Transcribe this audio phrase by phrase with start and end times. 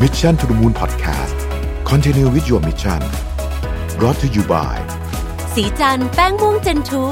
[0.00, 1.36] Mission to the Moon Podcast
[1.84, 3.00] Continue with your mission
[3.98, 4.76] brought to you by
[5.54, 7.02] สีจันแป้งม่วงเจนทู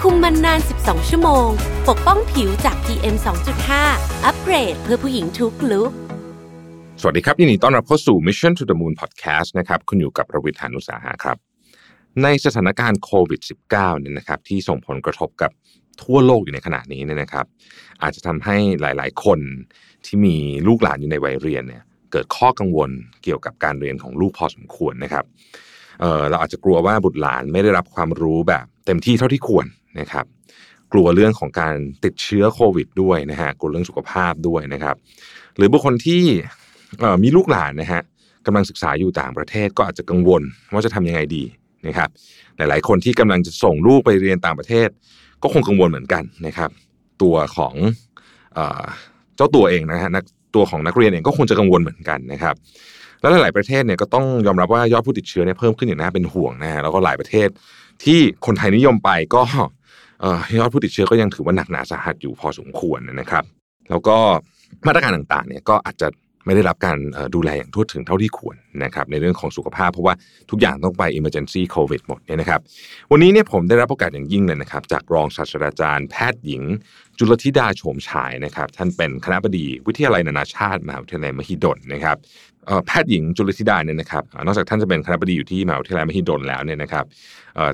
[0.00, 1.48] คุมมันนาน 12 ชั่วโมง
[1.88, 3.16] ปกป้องผิวจาก PM
[3.70, 5.90] 2.5 อัปเกรดเพื่อผู้หญิงทุกลุก
[7.00, 11.36] สวัสดีครับยินดีต้อนรับเข้าสู่ Mission to the Moon Podcast นะครับคุณอยู่กับประวิทยานุสาหะครับ
[12.22, 15.50] ในสถานการณ์โควิด -19 เนี่ยนะครับที่ส่งผลกระทบกับ
[16.02, 17.46] ทั่วโลกอยู่ในขณะนี้เนี่ยนะครับ
[18.02, 19.40] อาจจะทำให้หลาย ๆ คน
[20.06, 20.36] ที่มี
[20.66, 22.90] ลูกหลานอยู่ในวัยเรียนเนี่ย เกิดข้อกังวล
[23.22, 25.24] เกี่ยวกับการเรียนของลูกพอสมควรนะครับ
[26.00, 29.66] เเราอาจจะกลัวว่าบุตรหลานไม่ได้รับความรู้แบบ เต็มที่เท่าที่ควร
[30.00, 30.26] นะครับ
[30.92, 34.96] กลัวเรื่องของการติดเชื้อโควิดด้วยนะฮะกลัวเรื่องสุขภาพด้วยนะครับ
[35.56, 36.22] หรือบุคคลที่
[37.22, 38.02] มีลูกหลานนะฮะ
[38.46, 41.44] กำลังศึกษาอยู่ต่างประเทศก็อาจจะกังวลว่าจะทำยังไงดี
[41.86, 42.08] นะครับ
[42.56, 44.88] หลายๆ คนที่กำลังจะส่งลูกไปเรียนต่างประเทศ
[45.42, 46.70] ก็คงกังวลเหมือนกันนะครับ
[47.22, 47.74] ตัวของ
[48.54, 48.84] เออ
[49.36, 50.24] เจ้าตัวเองนะฮะนัก
[50.58, 52.54] ตัวของนักเรียนเองก็คงจะกังวลเหมือนกันนะครับ
[53.20, 57.48] และหลาย ๆ ประเทศเนี่ยก็ต้องยอมรับว่ายอดผู้ติดเชื้อเนี่ยเพิ่มขึ้นอย่างน่าเป็นห่วงนะฮะแล้วก็หลายประเทศ
[58.04, 59.42] ที่คนไทยนิยมไปก็
[60.58, 63.44] ยอดผู้ติดเชื้อก็ยังถือว่าหนักหนาสาหัสอยู่พอสมควรนะครับ
[63.90, 64.16] แล้วก็
[64.86, 66.08] มาตรการต่าง ๆ เนี่ยก็อาจจะ
[66.48, 66.98] ไม่ได้รับการ
[67.34, 70.14] ดูแลอย่างทั่วถึงเท่าที่ควรนะครับในเรื่องของสุขภาพเพราะว่า
[70.50, 72.60] ทุกอย่างต้องไป emergency covid หมดเนี่ยนะครับ
[73.10, 76.62] วันนี้เนี่ยผมได้รับโอกาสอย่างยิ่งเลยนะครับ จากรองศาสตราจารย์ แพทย์หญิง
[77.18, 82.16] จุลธิดาโฉมฉายนะครับ ท่านเป็นคณะบดีวิทยาลัยนานาชาติมหาวิทยาลัยมหิดลนะครับ
[82.86, 87.04] แพทย์หญิงจุลธิดาเนี่ยนะครับนอกจากท่านจะเป็นคณะบดีอยู่ที่มหาวิทยาลัยมหิดลแล้วเนี่ยนะครับ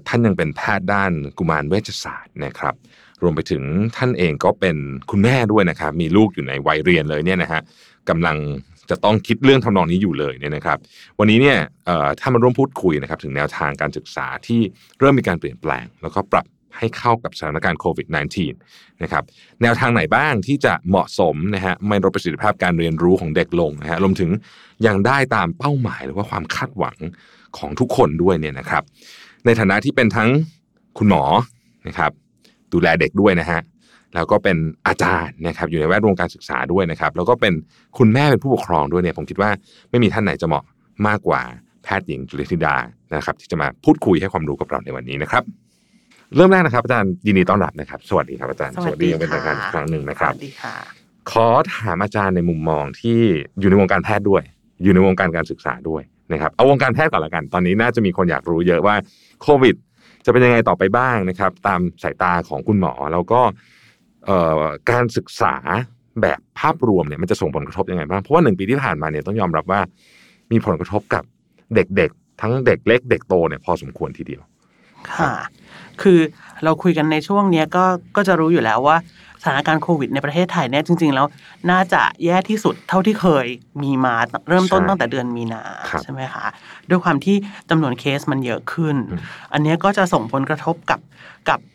[0.08, 2.74] ท่านยังเป็นแพทย์ด้านกุมารเวชศาสตร์นะครับ
[3.22, 3.62] รวมไปถึง
[3.96, 4.76] ท่านเองก็เป็น
[5.10, 7.60] คุณแม่ด้วยนะครับมีลูกอยู่ในวัยเรียนเลยเนี่ยนะฮะ
[8.08, 8.36] กำลัง
[8.90, 10.78] จะต้องคิดเรื่องทำนองนี้อยู่เลยเนี่ยนะครับ
[11.18, 11.58] วันนี้เนี่ย
[12.20, 14.60] ถ้ามาร่วมพูดคุยนะครับถึงแนวทางการศึกษาที่
[14.98, 16.46] เริ่มมีการเปลี่ยนแปลง แล้วก็ปรับ
[16.78, 18.06] ให้เข้ากับสถานการณ์โควิด
[18.54, 19.24] -19 นะครับ
[19.62, 24.30] แนวทางไหนบ้างที่จะเหมาะสมนะฮะไม่ลดประสิทธิภาพการเรียนรู้ของเด็กลงนะฮะรวมถึง
[24.86, 26.96] ยังได้ตามเป้าหมายหรือว่าความคาดหวัง
[27.58, 28.82] ของทุกคนด้วยเนี่ยนะครับ
[29.44, 30.28] ในฐานะที่เป็นทั้ง
[30.98, 31.22] คุณหมอ
[31.88, 32.10] นะครับ
[32.72, 33.60] ดูแลเด็กด้วยนะฮะ
[34.14, 37.52] แล้วก็เป็นอาจารย์นะครับอยู่ในแวดวงการศึกษาด้วยนะครับ แล้วก็เป็น
[37.98, 39.50] คุณแม่เป็นผู้ปกครองด้วยเนี่ยผมคิดว่า
[39.90, 40.64] ไม่มีท่านไหนจะเหมาะ
[41.06, 41.40] มากกว่า
[41.84, 42.74] แพทย์หญิงจุลธิดา
[43.14, 45.42] นะครับ ที่จะมาพูดคุยให้ความรู้กับเราในวันนี้นะครับ
[46.36, 48.74] เริ่มแรกนะครับ อาจารย์ยินดีต้อนรับนะครับ สวัสดีครับอาจารย์
[49.12, 50.74] ยังเป็นทางการอีกครั้งหนึ่งนะครับสวัสดีค่ะ
[51.30, 53.20] ขอถามอาจารย์ในมุมมองที่
[53.60, 54.42] อยู่ในวงการแพทย์ด้วย
[54.82, 56.02] อยู่ในวงการการศึกษาด้วย
[56.32, 58.94] นะครับเอาวงการแพทย์ก่อนละกัน ตอนนี้น่าจะมีคนอยากรู้เยอะว่า
[59.42, 59.74] โควิด
[60.24, 63.54] จะเป็นยังไงต่อไปบ้างนะครับ ตามสายตาของคุณหมอแล้วก็เอ่อ
[64.90, 65.54] การศึกษา
[66.22, 69.80] แบบภาพรวมเนี่ยมันจะส่งผลกระทบยังไงบ้างเพราะว่าหนึ่งปีที่ผ่านมาเนี่ยต้องยอมรับว่า
[70.52, 71.24] มีผลกระทบกับ
[71.74, 74.42] เด็กๆ ทั้งเด็กเล็ก เด็กโตเนี่ยพอสมควรทีเดียว
[75.10, 75.32] ค่ะ
[76.02, 76.18] คือ
[76.64, 77.84] เราคุยกันในช่วงเนี้ยก็
[78.16, 78.96] ก็จะรู้อยู่แล้วว่า
[79.42, 81.26] สถานการณ์โควิดในประเทศไทยเนี่ยจริง ๆ แล้ว
[81.70, 83.46] น่าจะแย่ที่สุดเท่าที่เคย
[83.82, 84.14] มีมา
[84.48, 86.46] เริ่มต้นใช่ตั้งแต่เดือนมีนาครับใช่ไหมคะ
[86.88, 87.36] ด้วยความที่
[87.70, 89.20] จำนวนเคสมันเยอะขึ้นอืม
[89.52, 91.00] อันเนี้ยก็จะส่งผลกระทบกับ
[91.48, 91.73] กับอ่า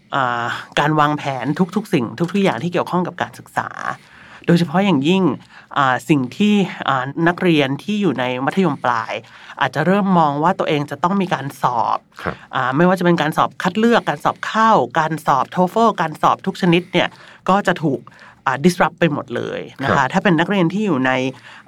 [0.80, 3.70] การวางแผนทุกๆ สิ่ง ทุกๆอย่างที่เกี่ยวข้องกับการศึกษา
[4.48, 5.24] โดยเฉพาะอย่างยิ่ง
[5.78, 6.56] อ่าสิ่งที่
[6.88, 9.14] อ่านักเรียนที่อยู่ในมัธยมปลาย
[9.62, 17.08] อาจจะเริ่มมองว่าตัวเองจะต้องมีการสอบครับอ่าไม่ว่าจะเป็นการสอบคัดเลือกการสอบเข้า การสอบโทเฟลการสอบทุกชนิดเนี่ย
[17.50, 18.29] ก็จะถูกอ่า
[18.64, 21.12] disrupt ไปหมดเลยนะครัคะบถ้าเป็นนักเรียนที่อยู่ใน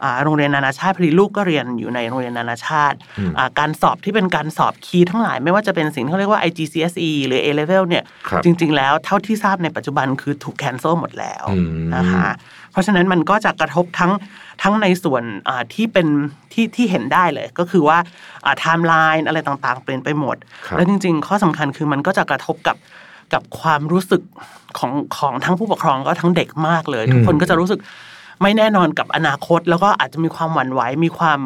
[0.04, 12.28] อ่าโรงเรียนนานาชาติพอดีลูกก็เรียนอยู่ในโรงเรียนนานาชาติอืมอ่าการสอบที่เป็นการสอบคีย์ทั้งหลาย ไม่ว่าจะเป็นสิ่งที่เขาเรียกว่า IGCSE หรือ A level เนี่ยครับจริง ๆ แล้วเท่าที่ทราบในปัจจุบันคือถูก cancel หมดแล้วอืมนะคะ
[12.72, 14.12] เพราะฉะนั้นมันก็จะกระทบทั้ง
[14.62, 16.08] ทั้งในส่วนอ่าที่เป็น
[16.54, 17.98] ที่ที่เห็นได้เลย ก็คือว่า
[18.44, 22.78] ไทม์ไลน์อะไรต่างๆ เปลี่ยนไปหมดครับแล้วจริง ๆ ข้อสำคัญคือมันก็จะกระทบกับ
[23.34, 24.22] กับความรู้สึก
[24.80, 27.80] ของของทั้งผู้ปกครองก็ทั้งเด็กมากเลย ทุกคนก็จะรู้สึก
[28.42, 31.40] ไม่แน่นอนกับอนาคต แล้วก็อาจจะมีความหวั่นไหวมีความ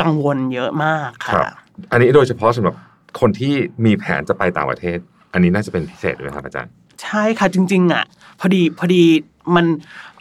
[0.00, 1.54] กังวลเยอะมากครัค่ะบ
[1.92, 2.74] อันนี้โดยเฉพาะสำหรับ
[3.20, 4.98] คนที่มีแผนจะไปต่างประเทศ
[5.32, 6.72] อันนี้น่าจะเป็นพิเศษด้วยไหมครับอาจารย์
[7.02, 8.04] ใช่ค่ะจริง ๆ อะ
[8.40, 9.02] พอดีพอดี
[9.54, 9.66] มัน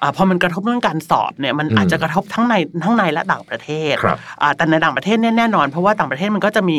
[0.02, 6.78] อาพอมันกระทบเรื่องการสอบเนี่ยมันอืมอาจจะกระทบทั้งในทั้งในและต่างประเทศครับอ่าแต่ในต่างประเทศเนี่ยแน่นอน เพราะว่าต่างประเทศมันก็จะมี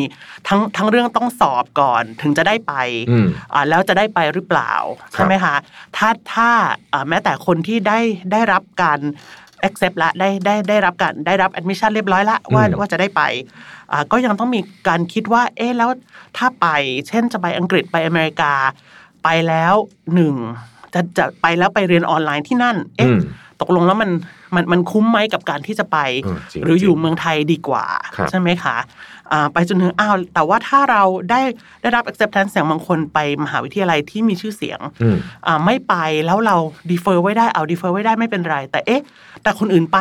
[0.49, 2.73] ทั้งทั้งเรื่องต้องสอบก่อนถึงจะได้ไป
[3.11, 4.73] อืมอ่าแล้วจะได้ไปหรือเปล่า
[5.13, 5.55] ใช่ไหมคะ
[5.97, 6.49] ถ้าถ้า
[6.93, 7.99] อ่าแม้แต่คนที่ได้
[8.33, 9.01] ได้รับการ
[9.69, 13.23] accept ละได้ได้ได้รับการได้รับ admission เรียบร้อยละว่าอืมว่าจะได้ไป
[13.93, 15.91] อ่าก็ยังต้องมีการคิดว่าเอ๊ะแล้ว
[16.37, 16.67] ถ้าไป
[17.09, 18.53] เช่นจะไปอังกฤษไปอเมริกา
[19.25, 19.75] ไปแล้ว
[20.15, 20.37] หนึ่ง
[20.94, 23.21] จะจะไปแล้วไปเรียนออนไลน์ที่นั่น เอ๊ะอืม
[23.61, 24.11] ตกลงแล้วมัน
[24.55, 27.85] มันมันคุ้มไหมกับการที่จะไปเออจริงหรืออจริยู่งเมืองไทยดีกว่า
[28.17, 28.77] ครับใช่ไหมคะ
[29.33, 31.41] อ่าไปจนถึงอ้าวแต่ว่าถ้าเราได้
[31.83, 35.17] ได้รับ acceptance อย่างบางคนไปมหาวิทยาลัยที่มีชื่อเสียงอืม
[35.47, 35.94] อ่าไม่ไป
[36.27, 36.56] แล้วเรา
[36.91, 39.03] defer ไว้ได้เอา defer ไว้ได้ไม่เป็นไร แต่เอ๊ะ
[39.43, 39.99] แต่คนอื่นไป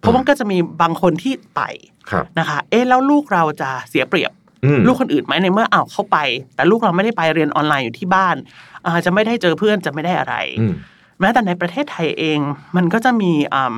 [0.00, 1.62] เพราะมันก็จะมีบางคนที่ไป
[2.10, 4.37] ครับนะคะ เอ๊ะแล้วลูกเราจะเสียเปรียบอืม
[4.86, 6.18] ลูกคนอื่นไหมในเมื่ออ้าวเข้าไป
[6.54, 8.36] แต่ลูกเราไม่ได้ไปเรียนออนไลน์อยู่ที่บ้าน
[8.84, 10.74] อาจะไม่ได้เจอเพื่อนจะไม่ได้อะไรอืม
[11.20, 12.38] แม้แต่ในประเทศไทยเอง
[12.76, 13.76] มันก็จะมีอืม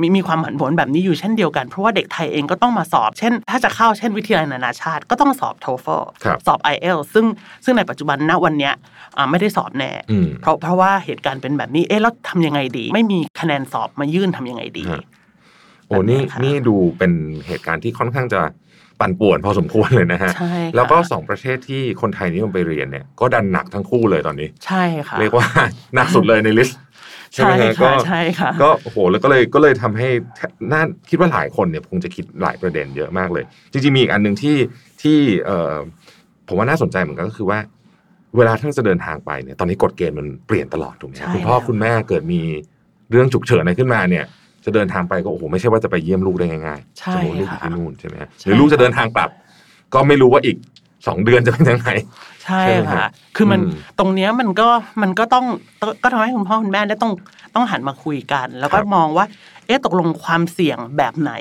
[0.00, 7.26] มีมีความผันผวนแบบนี้อยู่เช่นเดียวกัน เพราะว่าเด็กไทยเองก็ต้องมาสอบ เช่น ถ้าจะเข้าเช่นวิทยาลัยนานาชาติ ก็ต้องสอบ TOEFL ครับสอบ IELTS ซึ่ง
[7.64, 8.74] ซึ่งในปัจจุบันณวันเนี้ย
[9.16, 15.04] อ่าไม่ได้สอบแน่อืมเพราะเพราะว่าเหตุการณ์เป็นแบบนี้เอ๊ะแล้วทำยังไงดี ไม่มีคะแนนสอบมายื่นทำยังไงดีฮะ
[15.86, 17.12] โอ้นี่แบบนี้ค่ะนี่ดูเป็น
[17.46, 18.40] เหตุการณ์ที่ค่อนข้างจะ
[19.04, 25.46] ปั่นป่วนพอสมควรเลยนะฮะใช่ค่ะแล้วก็สองประเทศที่คนไทยนิยมไปเรียนเนี่ยก็ดันหนักทั้งคู่เลยตอนนี้ ใช่ค่ะเรียกว่า
[25.94, 26.78] หนักสุดเลยในลิสต์
[27.32, 30.08] ใช่ไหมใช่ฮะก็ค่ะใช่ค่ะก็โอ้โหแล้วก็เลยก็เลยทำให้
[30.72, 34.56] น่าคิดว่าหลายคนเนี่ยคงจะคิดหลายประเด็นเยอะมากเลย จริงๆมีอีกอันหนึ่งที่
[35.02, 35.74] ที่เอ่อ
[36.48, 37.58] ผมว่าน่าสนใจเหมือนกันก็คือว่า
[38.36, 42.40] เวลาท่านจะเดินทางไปเนี่ยตอนนี้กฎเกณฑ์มันเปลี่ยนตลอดถูกไหมครับใช่คุณพ่อแล้วคุณแม่เกิดมี
[43.10, 44.24] เรื่องฉุกเฉินอะไรขึ้นมาเนี่ย
[44.64, 49.30] จะเดินทางไปก็โอ้โหไม่ใช่ว่าจะไปเยี่ยมลูกได้ง่ายๆใช่สมมติลูกอยู่ค่ะที่นู่นใช่ไหมฮะใช่หรือลูกจะเดินทางกลับ
[49.94, 50.56] ก็ไม่รู้ว่าอีก
[51.06, 51.90] สองเดือนจะเป็นยังไง
[52.44, 54.68] ใช่ใช่ไหมค่ะฮะคือมันอืมตรงเนี้ยมันก็
[55.02, 55.44] มันก็ต้อง
[55.82, 57.12] ก็ก็ทำให้คุณพ่อคุณแม่ได้ต้อง
[57.54, 59.24] ต้องหันมาคุยกัน แล้วก็ครับมองว่า
[59.66, 61.32] เอ๊ะตกลงความเสี่ยงแบบไหน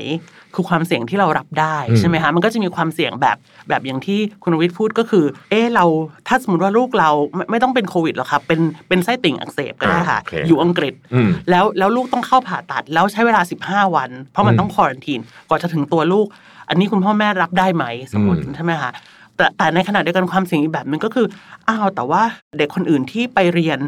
[0.55, 3.37] คือความเสี่ยงที่เรารับได้อืมใช่ไหมคะมันก็จะมีความเสี่ยงแบบ
[3.69, 5.85] แบบอย่างที่คุณวิทย์พูดก็คือ เอ๊ะเรา
[6.27, 15.19] ถ้าสมมติว่าลูกเราไม่ไม่ต้องเป็นโควิดหรอกครับเป็นเป็นไส้ติ่งอักเสบก็ได้ค่ะอ่าโอเคอยู่อังกฤษอืมแล้วแล้วลูกต้องเข้าผ่าตัดแล้วใช้เวลา 15 วัน เพราะมันอืมต้องควอรันทีน
[15.49, 16.27] กว่าจะถึงตัวลูก
[16.69, 18.91] อันนี้คุณพ่อแม่รับได้ไหมสมมติอืมใช่ไหมคะ
[19.38, 21.27] แต่แต่ในขณะเดียวกันความเสี่ยงอีกแบบหนึงก็คือ
[21.69, 22.24] อ้าวแต่ว่า
[22.57, 23.80] เด็กคนอื่นที่ไปเรียน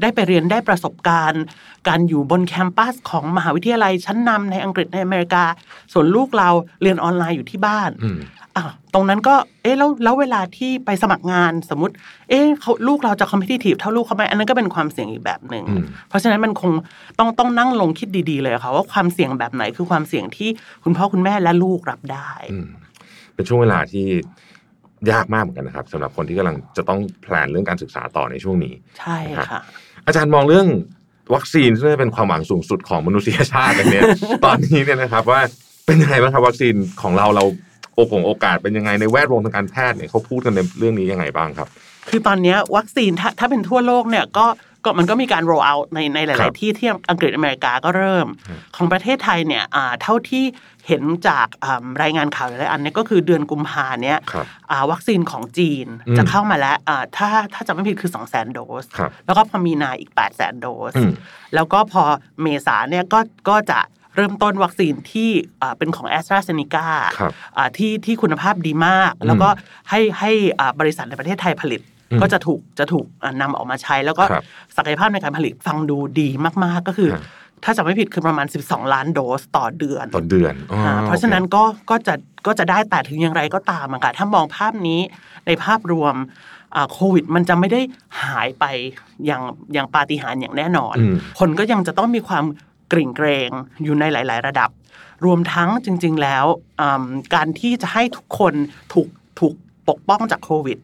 [0.00, 1.42] ได้ไปเรียนได้ประสบการณ์
[1.88, 5.44] การอยู่บนแคมปัสของมหาวิทยาลัยชั้นนำในอังกฤษในอเมริกา
[5.92, 6.50] ส่วนลูกเรา
[6.82, 8.18] เรียนออนไลน์อยู่ที่บ้านอืม
[8.56, 8.64] อะ
[8.94, 11.94] ตรงนั้นก็เอ๊ะแล้วแล้วเวลาที่ไปสมัครงานสมมติ
[12.28, 16.72] เอ๊ะเขาลูกเราจะคอมเพ t ทีฟเท่าลูกเขาไหมอันนั้นก็เป็นความเสี่ยงอีกแบบหนึ่งอืมเพราะฉะนั้นมันคง
[17.18, 20.48] ต้องต้องนั่งลงคิดดีๆเลยค่ะว่าความเสี่ยงแบบไหนคือความเสี่ยงที่
[20.84, 22.68] คุณพ่อคุณแม่และลูกรับได้อืม
[23.34, 24.06] เป็นช่วงเวลาที่
[25.12, 29.62] ยากมากเหมือนกันนะครับสำหรับคนที่กำลังจะต้องแพลนเรื่องการศึกษาต่อในช่วงนี้ ใช่ค่ะ
[30.06, 30.66] อาจารย์มองเรื่อง
[31.34, 34.02] วัคซีนซึ่งเป็นความหวังสูงสุดของมนุษยชาติอันเนี้ย
[34.44, 35.40] ตอนนี้เนี่ยนะครับว่า
[35.86, 37.44] เป็นยังไงบ้างครับวัคซีนของเราเรา
[37.94, 41.68] โอกงโอกาสเป็นยังไงในแวดวงทางการแพทย์เนี่ยเขาพูดกันในเรื่องนี้ยังไงบ้างครับ
[42.08, 44.46] คือตอนเนี้ยวัคซีนถ้าถ้าเป็นทั่วโลกเนี่ยก็
[44.84, 50.44] ก็มันก็มีการ roll out ในในหครัลายบๆที่ที่อังกฤษอเมริกาก็เริ่มครับของประเทศไทยเนี่ยอ่าเท่าที่
[50.88, 61.12] เห็นจากอ่ารายงานข่าวหลายๆอันเนี่ยก็คือเดือนกุมภาเนี่ยครับอ่าวัคซีนของจีนอืมจะเข้ามาแล้วอ่าถ้าถ้าจำไม่ผิดคือ 2 0 0 0 0 0 โดสครับแล้วก็พอมีนาอีก 8 0 0 0 0 0 โดสอืม
[61.54, 62.02] แล้วก็พอ
[62.42, 63.80] เมษาเนี่ยก็ก็จะ
[64.16, 65.30] เริ่มต้นวัคซีนที่
[65.62, 66.86] อ่าเป็นของ a s t r a z เซ e c a
[67.18, 69.48] ครับอ่าที่ที่คุณภาพดีมาก แล้วก็
[69.90, 74.44] ให้ให้อ่าบริษัทในประเทศไทยผลิตอืม ก็จะถูกจะถูกอ่านำออกมาใช้ แล้วก็ครับ
[74.76, 76.28] ศักยภาพในการผลิตฟังดูดี
[76.64, 77.24] มากๆก็คือครับ
[77.64, 82.14] ถ้าจำไม่ผิดคือประมาณ 12 ล้านโดสต่อเดือนต่อเดือนอ๋ออ่าเพราะฉะนั้นโอก็ก็จะ
[82.46, 85.00] ก็จะได้แต่ถึงอย่างไรก็ตามอะค่ะถ้ามองภาพนี้
[85.46, 86.14] ในภาพรวม
[86.74, 87.80] อ่าโควิด มันจะไม่ได้
[88.22, 88.64] หายไป
[89.26, 92.44] อย่างอย่างปาฏิหาริย์อย่างแน่นอนอืมคนก็ยังจะต้องมีความ
[92.92, 93.50] กริ่งเกรง
[93.84, 94.70] อยู่ในหลาย ๆ ระดับ
[95.24, 96.44] รวมทั้งจริง ๆ แล้ว
[96.80, 98.54] อืมการที่จะให้ทุกคน
[98.92, 99.08] ถูก
[99.40, 99.54] ถูก
[99.88, 100.78] ปกป้องจากโควิด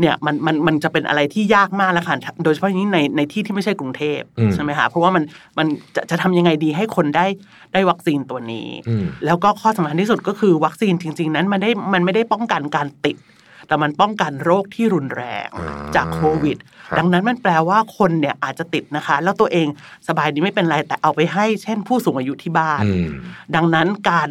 [0.00, 5.24] เนี่ยมันมันมันจะเป็นอะไรที่ยากมากแล้วค่ะโดยเฉพาะอย่างนี้ในในที่ที่ไม่ใช่กรุงเทพอืมใช่ไหมคะเพราะว่ามัน
[5.58, 5.66] มัน
[5.96, 7.26] จะจะทำยังไงดีให้คนได้
[7.72, 13.18] ได้วัคซีนตัวนี้อืมแล้วก็ข้อสำคัญที่สุดก็คือวัคซีนจริง ๆ นั้นมันได้มันไม่ได้ป้องกันการติด
[13.66, 16.56] แต่มันป้องกันโรคที่รุนแรงอ่าจากโควิด
[16.88, 19.66] ครับดังนั้นมันแปลว่าคนเนี่ยอาจจะติดนะคะ แล้วตัวเอง
[20.08, 23.10] สบายดีไม่เป็นไรแต่เอาไปให้ เช่น ผู้สูงอายุที่บ้านอืม
[23.54, 24.28] ดังนั้นการ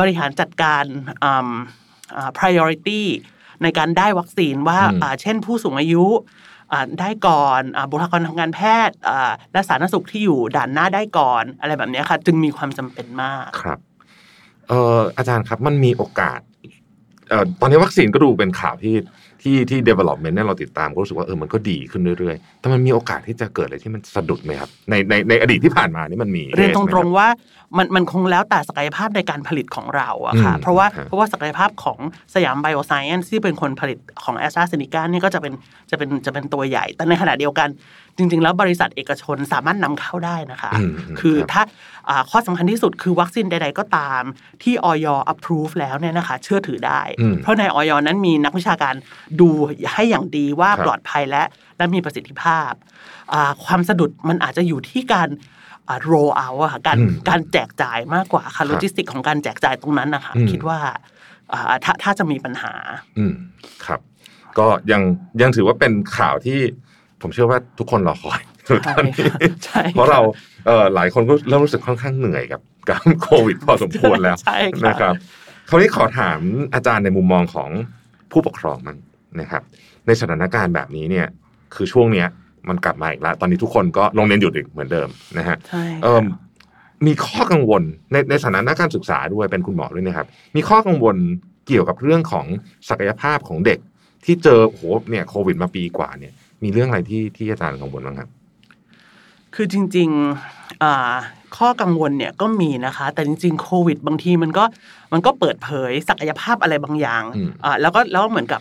[0.00, 0.84] บริหารจัดการ
[1.22, 1.48] อืม
[2.16, 3.02] อ่า priority
[3.62, 6.06] ในการได้วัคซีนว่าอืมอ่าเช่นผู้สูงอายุ
[6.72, 13.78] อ่าได้ก่อนอาบุคลากรทางการแพทย์อ่าและสาธารณสุขที่อยู่ด่านหน้าได้ก่อน อะไรแบบเนี้ยค่ะ จึงมีความจำเป็นมากครับ
[14.68, 16.40] เอ่ออาจารย์ครับมันมีโอกาส
[17.28, 18.94] เอ่อตอนนี้วัคซีนก็ดูเป็นข่าวที่
[19.42, 27.28] ที่ที่ development เนี่ยเราติดตามก็รู้สึกว่าเออมันก็ดีขึ้นเรื่อยๆ แต่มันมีโอกาสที่จะเกิดอะไรที่มันสะดุดไหมครับในในในอดีตที่ผ่านมานี่มันมีเรียนต case ไหมครบงๆว่า
[27.76, 31.98] มันมันคงแล้วแต่ศักยภาพในการผลิตของเราอะค่ะอืมเพราะว่าครับเพราะว่าศักยภาพของ
[32.34, 35.52] สยามไบโอไซเอนซ์ที่เป็นคนผลิตของแอสตราเซเนกาเนี่ยก็จะเป็น
[35.90, 37.68] จะเป็นจะเป็นตัวใหญ่ แต่ในขณะเดียวกัน
[38.18, 41.62] จริง ๆ แล้วบริษัทเอกชนสามารถนำเข้าได้นะคะอืมคือครับถ้า
[42.08, 44.22] อ่าข้อสำคัญที่สุดคือวัคซีนใด ๆ ก็ตาม
[44.62, 48.94] ที่ออย approve แล้วเนี่ยนะคะ เชื่อถือได้อืมเพราะในอย.นั้นมีนักวิชาการ
[49.40, 49.48] ดู
[49.92, 51.42] ให้อย่างดีว่าครับปลอดภัยและ
[51.78, 52.72] และมีประสิทธิภาพ
[53.32, 55.28] อ่าความสะดุดมันอาจจะอยู่ที่การ
[55.88, 60.78] อ่า roll out อะค่ะการอืมการแจกจ่ายมากกว่าค่ะครับโลจิสติกของการแจกจ่ายตรงนั้นนะคะอืมคิดว่า
[61.52, 62.72] อ่าถ้าถ้าจะมีปัญหา
[63.18, 63.32] อืม
[63.86, 64.00] ครับ
[64.58, 65.02] ก็ยัง
[65.40, 66.60] ยังถือว่าเป็นข่าวที่
[67.22, 68.40] ผมเชื่อว่าทุกคนรอคอย
[68.96, 69.14] ตอนนี้
[69.64, 70.20] ใช่เพราะเรา
[70.66, 72.60] เออหลายคนก็เริ่มรู้สึกค่อนข้างเหนื่อยกับ
[72.90, 75.14] การโควิดพอสมควรแล้วใช่ค่ะนะครับ
[75.68, 76.38] คราวนี้ขอถาม
[76.74, 77.70] อาจารย์ในมุมมองของ
[78.32, 78.98] ผู้ปกครองมั้ง
[79.40, 79.62] นะครับ
[80.06, 81.26] ในสถานการณ์แบบนี้เนี่ย
[81.74, 82.26] คือช่วงเนี้ย
[82.68, 85.08] มันกลับมาอีกแล้ว ตอนนี้ทุกคนก็โรงเรียนหยุดอีกเหมือนเดิม
[85.38, 86.24] นะฮะใช่เอ่อ
[87.06, 87.82] มีข้อกังวล
[88.12, 91.16] ในในสถานะการศึกษาด้วยเป็นคุณหมอด้วยนะครับ มีข้อกังวล
[91.66, 92.46] เกี่ยวกับเรื่องของ
[92.88, 93.78] ศักยภาพของเด็ก
[94.24, 98.28] ที่เจอโอ้โหเนี่ยโควิดมาปีกว่าเนี่ย มีเรื่องอะไรที่ที่อาจารย์กังวลบ้างครับ
[99.54, 101.14] คือจริงๆอ่า
[101.56, 104.64] ข้อกังวลเนี่ยก็มีนะคะ แต่จริงๆโควิด บางทีมันก็
[105.12, 108.60] มันก็เปิดเผยศักยภาพอะไรบางอย่างอืมอ่าแล้วก็แล้วเหมือนกับ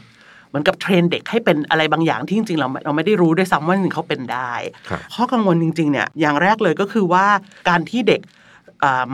[0.50, 4.54] เหมือนกับเทรนเด็กให้เป็นอะไรบางอย่างที่จริงๆเราเราไม่ได้รู้ด้วยซ้ำว่าจริงๆเขาเป็นได้
[4.90, 7.26] ครับข้อกังวลจริงๆเนี่ยอย่างแรกเลยก็คือว่า
[7.70, 8.47] การที่เด็กอ่า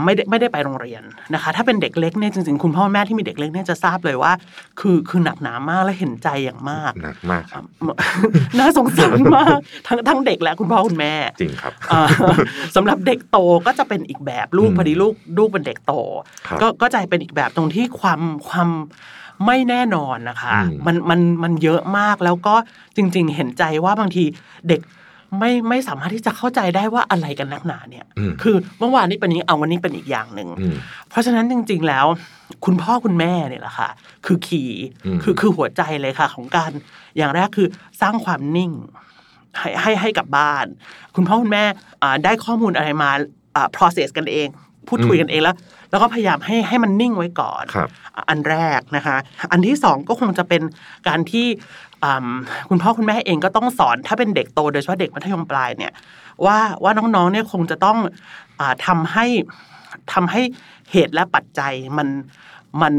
[0.04, 1.04] ไม่ได้ไม่ได้ไปโรงเรียน
[1.34, 4.32] นะคะ ถ้าเป็นเด็กเล็กเนี่ยจริงๆคุณพ่อแม่ที่มีเด็กเล็กเนี่ยจะทราบเลยว่า
[4.80, 7.64] คือคือหนักหนามากและเห็นใจอย่างมากหนักมากครับ
[8.60, 12.02] น่าสงสารมากทั้งทั้งเด็กและคุณพ่อคุณแม่จริงครับอ่า
[12.76, 15.94] สำหรับเด็กโตก็จะเป็นอีกแบบลูกอืมพอดีลูกลูกเป็นเด็กโต
[16.48, 18.70] ครับก็ก็จะเป็นอีกแบบตรงที่ความความ
[19.46, 22.56] ไม่แน่นอนนะคะอืมมันมันมันเยอะมากแล้วก็
[22.96, 24.24] จริง ๆ เห็นใจว่าบางที
[24.70, 24.82] เด็ก
[25.40, 30.76] ไม่ไม่สามารถที่จะเข้าใจได้ว่าอะไรกันนักหนาเนี่ยอืมคือเมื่อวานนี้เป็นนี้เอาวันนี้เป็นอีกอย่างหนึ่งอืม
[31.10, 32.06] เพราะฉะนั้นจริง ๆ แล้ว
[32.66, 33.90] คุณพ่อคุณแม่เนี่ยแหละค่ะ
[34.26, 36.72] คือคีย์อืมคือคือหัวใจเลยค่ะ ของการ
[37.18, 37.68] อย่างแรกคือ
[38.02, 38.72] สร้างความนิ่ง
[39.58, 40.66] ให้ให้ให้กับบ้าน
[41.16, 41.64] คุณพ่อคุณแม่
[42.02, 43.10] อ่าได้ข้อมูลอะไรมา
[43.56, 44.48] อ่า process กันเอง
[44.88, 45.56] พูดคุยกันเองแล้ว
[45.90, 47.90] แล้วก็พยายามให้ให้มันนิ่งไว้ก่อนครับ
[48.30, 49.18] อันแรกนะคะ
[49.52, 50.62] อันที่สองก็คงจะเป็น
[51.08, 51.93] การที่อืม
[52.70, 55.94] คุณพ่อคุณแม่เองก็ต้องสอนถ้าเป็นเด็กโตโดยเฉพาะเด็กมัธยมปลายเนี่ย
[56.46, 57.98] ว่าว่าน้องๆเนี่ยคงจะต้อง
[58.60, 59.26] อาทำให้
[60.14, 60.42] ทำให้
[60.92, 62.10] เหตุและปัจจัยมัน
[62.82, 62.96] มัน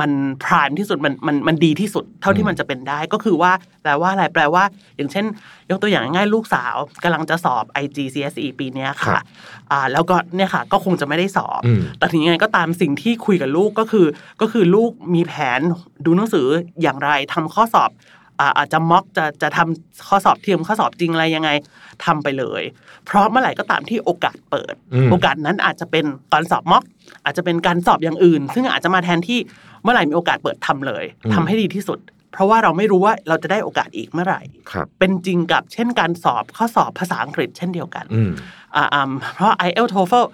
[0.00, 0.12] มัน
[0.44, 3.52] พรามที่สุดมันมันมันดีที่สุดเท่าที่มันจะเป็นได้ก็คือว่า
[3.82, 4.64] แปลว่าอะไรแปลว่า
[4.96, 5.24] อย่างเช่น
[5.70, 9.24] ยกตัวอย่างง่ายๆลูกสาวกำลังจะสอบ IGCSE ปีเนี้ยครัค่ะบ
[9.70, 14.06] อ่าแล้วก็เนี่ยค่ะ ก็คงจะไม่ได้สอบอืมแต่ถึงยังไงก็ตามสิ่งที่คุยกับลูกก็คือ
[14.40, 15.60] ก็คือลูกมีแผน
[16.04, 16.46] ดูหนังสือ
[16.82, 17.90] อย่างไรทำข้อสอบ
[18.40, 21.50] อ่าอาจจะม็อกจะจะทำข้อสอบเทียมข้อสอบจริงอะไรยังไง
[22.04, 22.62] ทำไปเลย
[23.06, 26.84] เพราะเมื่อไหร่ก็ตามที่โอกาสเปิดอืมโอกาสนั้นอาจจะเป็นตอนสอบม็อก
[27.24, 29.38] อาจจะเป็นการสอบอย่างอื่น ซึ่งอาจจะมาแทนที่
[29.82, 31.04] เมื่อไหร่มีโอกาสเปิดทำเลย
[31.34, 31.98] ทำให้ดีที่สุด
[32.32, 38.30] เพราะว่าเราไม่รู้ว่าเราจะได้โอกาสอีกเมื่อไหร่ครับเป็นจริงกับเช่นการสอบข้อสอบภาษาอังกฤษเช่นเดียวกันอืม
[38.76, 40.24] อ่าอืมเพราะ i อ l TOEFL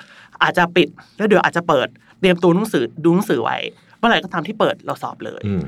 [0.42, 1.88] อาจจะปิดแล้วเดี๋ยวอาจจะเปิด
[2.20, 3.58] เตรียมตัวหนังสือดูหนังสือไว้
[3.98, 5.62] เมื่อไหร่ก็ตามที่เปิดเราสอบเลยอืมอืม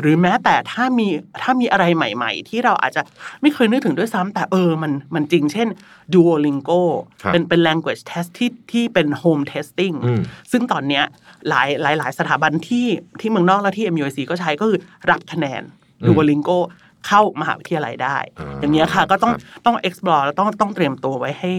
[0.00, 1.08] หรือแม้แต่ถ้ามี
[1.42, 3.02] ถ้ามีอะไรใหม่ ๆ ที่เราอาจจะ
[3.42, 5.68] ไม่เคยนึกถึงด้วยซ้ำแต่เออมันมันจริงเช่น
[6.14, 6.82] Duolingo
[7.22, 10.20] ครับเป็นเป็น language test ที่ที่เป็น home testing อืม
[10.52, 11.04] ซึ่งตอนเนี้ย
[11.48, 12.86] หลายหลายหลายสถาบันที่
[13.20, 15.62] ที่เมืองนอกและที่ MUIC ก็ใช้ก็คือรับคะแนน
[16.06, 16.58] Duolingo
[17.06, 21.52] เข้ามหาวิทยาลัยได้อ่าอย่างเงี้ยค่ะก็ต้องครับต้อง explore แล้วต้องต้องเตรียมตัวไว้ให้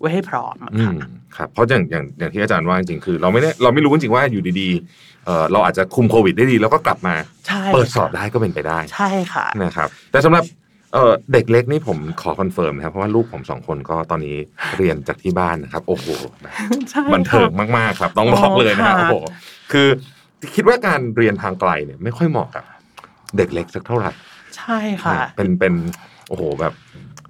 [0.00, 0.98] ไว้ให้พร้อมอะอืค่ะม
[1.36, 7.14] ครับเพราะอย่างอย่างอย่างที่อาจารย์ว่าจริงๆคือ เราไม่ได้เราไม่รู้จริงๆว่าอยู่ดีๆ เออเราอาจจะคุมโควิดได้ดี แล้วก็กลับมา
[7.46, 10.44] ใช่เปิดสอบได้ก็เป็นไปได้ ใช่ค่ะนะครับ แต่สำหรับ
[10.92, 14.36] เออเด็กเล็กนี่ผมขอคอนเฟิร์มนะครับ เพราะว่าลูกผมสองคนก็ตอนนี้
[14.78, 16.06] เรียนจากที่บ้านนะครับ โอ้โห
[16.42, 16.52] แบบ
[16.90, 19.26] ใช่บันเทิงค่ะมาก ๆ ครับ ต้องบอกเลยนะฮะอ๋อค่ะโอ้โห
[19.72, 19.88] คือ
[20.54, 22.64] คิดว่าการเรียนทางไกลเนี่ยไม่ค่อยเหมาะกับ
[23.36, 24.10] เด็กเล็กสักเท่าไหร่
[24.56, 25.74] ใช่ค่ะ เป็นเป็น
[26.28, 26.72] โอ้โหแบบ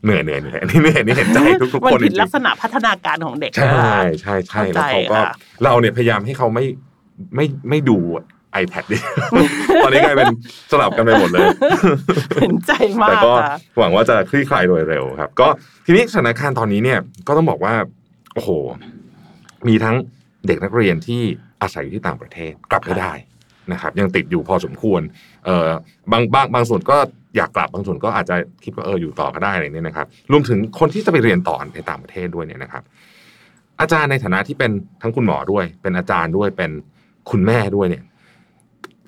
[0.05, 1.39] เหนื่อยเหนื่อยเหนื่อยอันนี้เหนื่อยนี่เห็นใจ
[1.75, 5.33] ทุกๆมันคนจผิดริลังกษณะพัฒนาการของเด็กๆใช่นะคะใช่ใช่เข้าใจแล้วเขาก็ค่ะ
[5.65, 6.65] เราเนี่ยพยายามให้เขาไม่
[7.35, 7.99] ไม่ไม่ดู
[8.63, 8.99] iPad ดิ
[9.85, 10.33] ตอนนี้กลายเป็น
[10.71, 11.47] สลับกันไปหมดเลย
[12.43, 15.49] เห็นใจมาแต่กก็ค่ะหวังว่าจะคลี่คลายโดยเร็วครับ ก็
[15.87, 17.75] ทีนี้สถานการณ์ตอนนี้เนี่ยก็ต้องบอกว่า
[18.35, 18.51] โอ้โห
[19.69, 19.97] มีทั้ง
[20.47, 21.23] เด็กนักเรียนที่
[21.63, 23.13] อาศัยอยู่ที่ต่างประเทศกลับไม่ได้
[23.73, 25.01] นะครับ ยังติดอยู่พอสมควร
[25.45, 25.71] เอ่อ
[26.13, 26.97] บางบางบางส่วนก็
[27.37, 32.83] อยากกลับบางส่วนก็อาจจะคิดว่าเอออยู่ต่อก็ได้อะไรเนี่ยนะครับ รวมถึงคนที่จะไปเรียนต่อในต่างประเทศด้วยเนี่ยนะครับ
[33.81, 34.71] อาจารย์ในฐานะที่เป็น
[35.03, 36.71] ทั้งคุณหมอด้วย เป็นอาจารย์ด้วยเป็น
[37.31, 38.03] คุณแม่ด้วยเนี่ย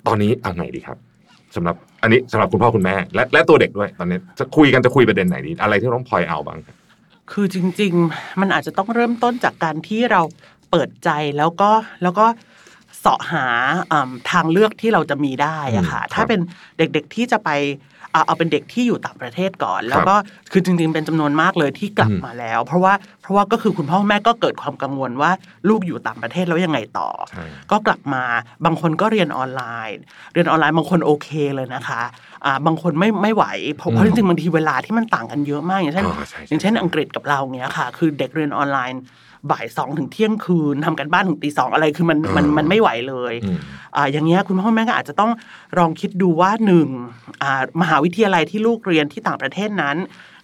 [0.07, 0.97] ตอนนี้เอาไงดีครับ
[1.55, 6.75] สำหรับอันนี้สำหรับคุณพ่อคุณแม่ และและตัวเด็กด้วย ตอนนี้จะคุยกันจะคุยประเด็นไหนดี อะไรที่ต้องพลอยเอาบ้างครับ
[7.31, 10.21] คือจริง ๆ มันอาจจะต้องเริ่มต้นจากการที่เรา
[10.71, 11.71] เปิดใจแล้วก็
[12.03, 12.25] แล้วก็
[12.99, 13.45] เสาะหา
[13.91, 16.39] อืมทางเลือกที่เราจะมีได้อะค่ะอืมถ้าเป็น
[16.77, 17.49] เด็กๆที่จะไป
[18.17, 20.15] เอาเอาเป็นเด็กที่อยู่ต่างประเทศก่อน แล้วก็
[20.51, 25.31] คือจริงๆเป็นจำนวนมากเลยที่กลับอืมมาแล้ว เพราะว่าเพราะว่าก็คือคุณพ่อแม่ก็เกิดความกังวลว่า
[25.69, 28.23] ลูกอยู่ต่างประเทศแล้วยังไงต่อใช่ก็กลับมา
[28.65, 30.01] บางคนก็เรียนออนไลน์
[30.33, 32.01] เรียนออนไลน์บางคนโอเคเลยนะคะ
[32.45, 33.45] อ่าบางคนไม่ไม่ไหว
[33.75, 39.01] เพราะเพราะจริงๆบางทีเวลาที่มันต่างกันเยอะมาก อย่างเช่นอ๋อใช่ใช่อย่างเช่นอังกฤษกับเราเนี้ยค่ะ คือเด็กเรียนออนไลน์
[39.51, 43.33] บ่ายสองถึงเที่ยงคืนทำกันบ้านถึงตีสองอะไรคือมันมันอ่ามัมันไม่ไหวเลย
[43.87, 45.31] อืมอ่าอย่างเงี้ยคุณพ่อแม่ก็อาจจะต้อง
[45.77, 46.87] ลองคิดดูว่าหนึ่ง
[47.43, 49.97] อ่ามหาวิทยาลัยที่ลูกเรียนที่ต่างประเทศนั้น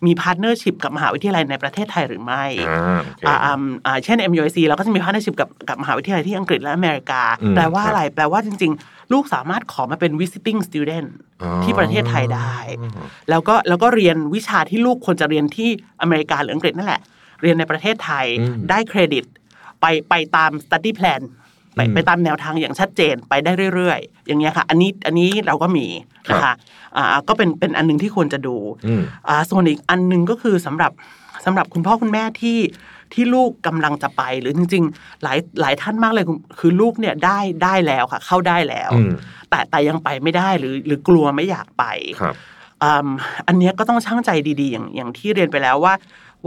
[0.06, 3.54] มี partnership กับมหาวิทยาลัยในประเทศไทยหรือไม่อ่าโอเคอ่าอ่า
[3.86, 11.08] อ่าเช่น MUIC เราก็จะมี partnership กับกับมหาวิทยาลัยที่อังกฤษและอเมริกาอืมแปลว่าครับอะไร แปลว่าจริง ๆ ลูกสามารถขอมาเป็น visiting student
[11.44, 12.56] อ๋อที่ประเทศไทยได้
[13.30, 15.70] แล้วก็แล้วก็เรียนวิชาที่ลูกควรจะเรียนที่
[16.02, 17.02] อเมริกาหรืออังกฤษนั่นแหละ
[17.42, 19.24] เรียนในประเทศไทยอืมได้เครดิต
[19.82, 21.22] ไปไปตาม study plan
[21.76, 25.88] ไปอืมไปตามแนวทางอย่างชัดเจนไปได้เรื่อยๆ อย่างเงี้ยค่ะ อันนี้อันนี้เราก็มี
[26.30, 26.56] นะครัคะบ
[26.98, 28.56] อ่าก็เป็นเป็นอันหนึงที่ควรจะดู
[28.88, 30.92] อืมอ่าส่วนอีกอันหนึ่งก็คือสำหรับ
[31.46, 32.60] สำหรับคุณพ่อคุณแม่ที่
[33.14, 39.12] ที่ลูกกำลังจะไปหรือจริงๆ หลายหลายท่านมากเลยคือคือลูกเนี่ยได้ได้แล้วค่ะ เข้าได้แล้วอืม
[39.50, 41.84] แต่แต่ยังไปไม่ได้หรือหรือกลัวไม่อยากไป
[42.22, 42.36] ครับ
[42.84, 43.10] อืม
[43.48, 44.30] อันเนี้ยก็ต้องช่างใจ
[44.62, 45.94] ดีๆ อย่างอย่างที่เรียนไปแล้วว่า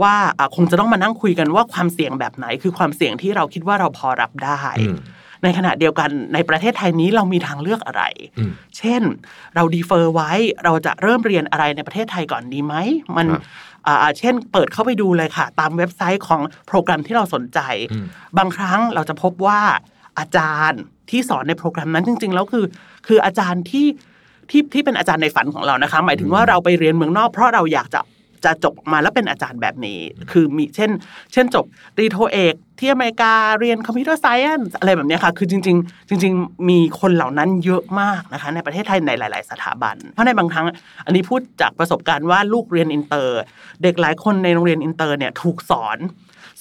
[0.01, 4.97] ว่าอ่าคงจะต้องมานั่งคุยกันว่าความเสี่ยงแบบไหน คือความเสี่ยงที่เราคิดว่าเราพอรับได้อืม
[5.43, 8.03] ในขณะเดียวกันในประเทศไทยนี้เรามีทางเลือกอะไร
[8.37, 9.01] อืมเช่น
[9.55, 10.31] เราดีเฟอร์ไว้
[10.63, 12.73] เราจะเริ่มเรียนอะไรในประเทศไทยก่อนดีไหม
[13.17, 13.41] มันครับ
[13.87, 17.59] อ่าเช่นเปิดเข้าไปดูเลยค่ะ ตามเว็บไซต์ของโปรแกรมที่เราสนใจ
[17.91, 18.05] อืม
[18.37, 19.61] บางครั้งเราจะพบว่า
[20.19, 22.65] อาจารย์ที่สอนในโปรแกรมนั้นจริง ๆ แล้วคือ
[23.07, 23.87] คืออาจารย์ที่
[24.49, 27.99] ที่ที่เป็นอาจารย์ในฝันของเรานะคะ หมายถึงว่าเราไปเรียนเมืองนอกเพราะเราอยากจะ
[28.47, 29.99] จะจบออกมาแล้วเป็นอาจารย์แบบนี้
[30.31, 30.91] คือมีเช่น
[31.33, 40.65] เช่นจบตรีโทเอกที่อเมริกาเรียน computer science อะไรแบบเนี้ยค่ะ คือจริง ๆ จริง ๆ มีคนเหล่านั้นเยอะมากนะคะ ในประเทศไทยในหลาย ๆ สถาบัน เพราะในบางครั้ง
[41.05, 43.39] อันนี้พูดจากประสบการณ์ว่าลูกเรียนอินเตอร์
[43.83, 45.97] เด็กหลายคนในโรงเรียนอินเตอร์เนี่ยถูกสอน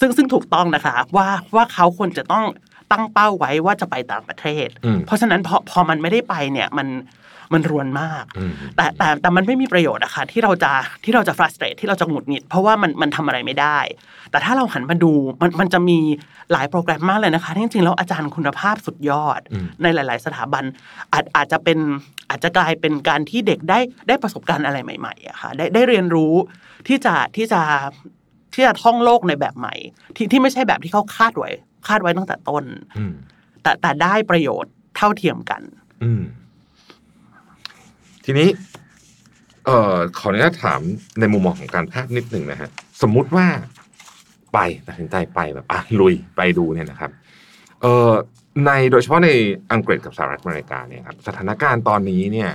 [0.00, 2.44] ซึ่งซึ่งถูกต้องนะคะว่าว่าเขาควรจะต้อง
[2.92, 6.88] ตั้งเป้าไว้ว่าจะไปต่างประเทศอืมเพราะฉะนั้นพอพอมันไม่ได้ไปเนี่ยมัน
[7.52, 10.72] มันรวนมากอืมแต่แต่แต่มันไม่มีประโยชน์อะค่ะที่เราจะ
[11.04, 13.78] ที่เราจะ frustrate ที่เราจะหงุดหงิด เพราะว่ามันมันทำอะไรไม่ได้
[14.30, 15.12] แต่ถ้าเราหันมาดู
[15.42, 15.98] มันมันจะมี
[16.52, 20.64] หลายโปรแกรมมากเลยนะคะที่จริงๆแล้วอาจารย์คุณภาพสุดยอดอืมในหลาย ๆ สถาบัน
[21.12, 21.78] อาจอาจจะเป็น
[22.30, 26.34] อาจจะกลายเป็นการที่เด็กได้ได้ประสบการณ์อะไรใหม่ๆอะค่ะได้ได้เรียนรู้
[26.88, 27.62] ที่จะที่จะ
[28.54, 29.74] ที่จะท่องโลกในแบบใหม่
[30.16, 31.50] ที่ที่ไม่ใช่แบบที่เขาคาดไว้
[31.88, 32.64] คาดไว้ตั้งแต่ต้น
[32.98, 33.14] อืม
[33.62, 35.62] แต่แต่ได้ประโยชน์เท่าเทียมกัน
[36.04, 36.22] อืม
[38.26, 38.48] ทีนี้
[39.66, 40.80] เอ่อขออนุญาตถาม
[41.20, 42.70] ในมุมมองของการแพทย์นิดหนึ่งนะฮะ
[43.02, 43.46] สมมุติว่า
[44.54, 47.10] ไปตัดสินใจไปแบบอะลุยไปดูเนี่ยนะครับ
[47.82, 48.10] เอ่อ
[48.66, 49.28] ในโดยเฉพาะใน
[49.72, 52.50] อังกฤษกับสหรัฐอเมริกาเนี่ยครับสถานการณ์ตอนนี้เนี่ย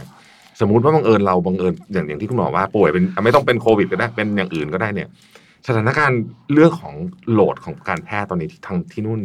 [0.60, 5.08] สมมุติว่าบังเอิญเราบังเอิญอย่างอย่างที่คุณหมอว่าป่วยเป็นอะไม่ต้องเป็นโควิดก็ได้เป็นอย่างอื่นก็ได้เนี่ย
[5.68, 6.20] สถานการณ์
[6.54, 6.96] เรื่องของ
[7.32, 9.20] โหลดของการแพทย์ตอนนี้ที่ทางที่นู่น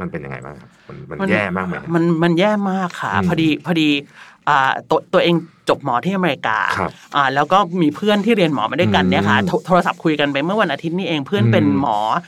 [0.00, 3.88] มันเป็นยังไงบ้างครับมันมันแย่มากไหมครับมันมันแย่มากค่ะอืมพอดีพอดี
[4.33, 4.33] อ่า
[4.90, 5.34] ตัวตัวเอง
[5.68, 12.22] จบหมอที่อเมริกาครับอ่าแล้วก็มีเพื่อนที่เรียนหมอมาด้วยกันเนี่ยค่ะอืมโทรโทรศัพท์คุยกันไปเมื่อวันอาทิตย์นี่เองเพื่อนอืมเป็นหมออ่าอ่า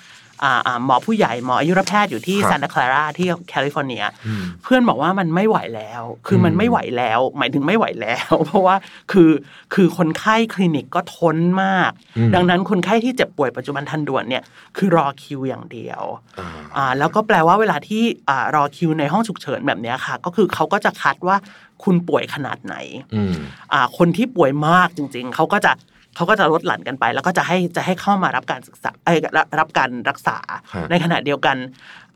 [0.85, 8.77] หมอผู้ใหญ่หมออายุรแพทย์อยู่ที่ครับซานตาคลาราที่แคลิฟอร์เนียอืมเพื่อนบอกว่ามันไม่ไหวแล้ว คือมันอืมไม่ไหวแล้ว หมายถึงไม่ไหวแล้ว เพราะว่า
[9.13, 9.31] คือ
[9.75, 14.43] คือคนไข้คลินิกก็ทนมากอืมดังนั้นคนไข้ที่เจ็บป่วยปัจจุบันทันด่วนเนี่ย
[14.77, 16.03] คือรอคิวอย่างเดียว
[16.39, 21.37] อ่าอ่าแล้วก็แปลว่าเวลาที่อ่ารอคิวในห้องฉุกเฉินแบบเนี้ยค่ะ ก็คือเขาก็จะคัดว่า
[21.85, 22.77] คุณป่วยขนาดไหน
[23.15, 23.35] อืม
[23.73, 25.73] อ่าคนที่ป่วยมากจริง ๆเขาก็จะ
[26.17, 30.39] เขาก็จะลดหลั่นกันไป แล้วก็จะให้จะให้เข้ามารับการศึกษาเอ้ยรับรับการรักษา
[30.73, 31.57] ครับในขณะเดียวกัน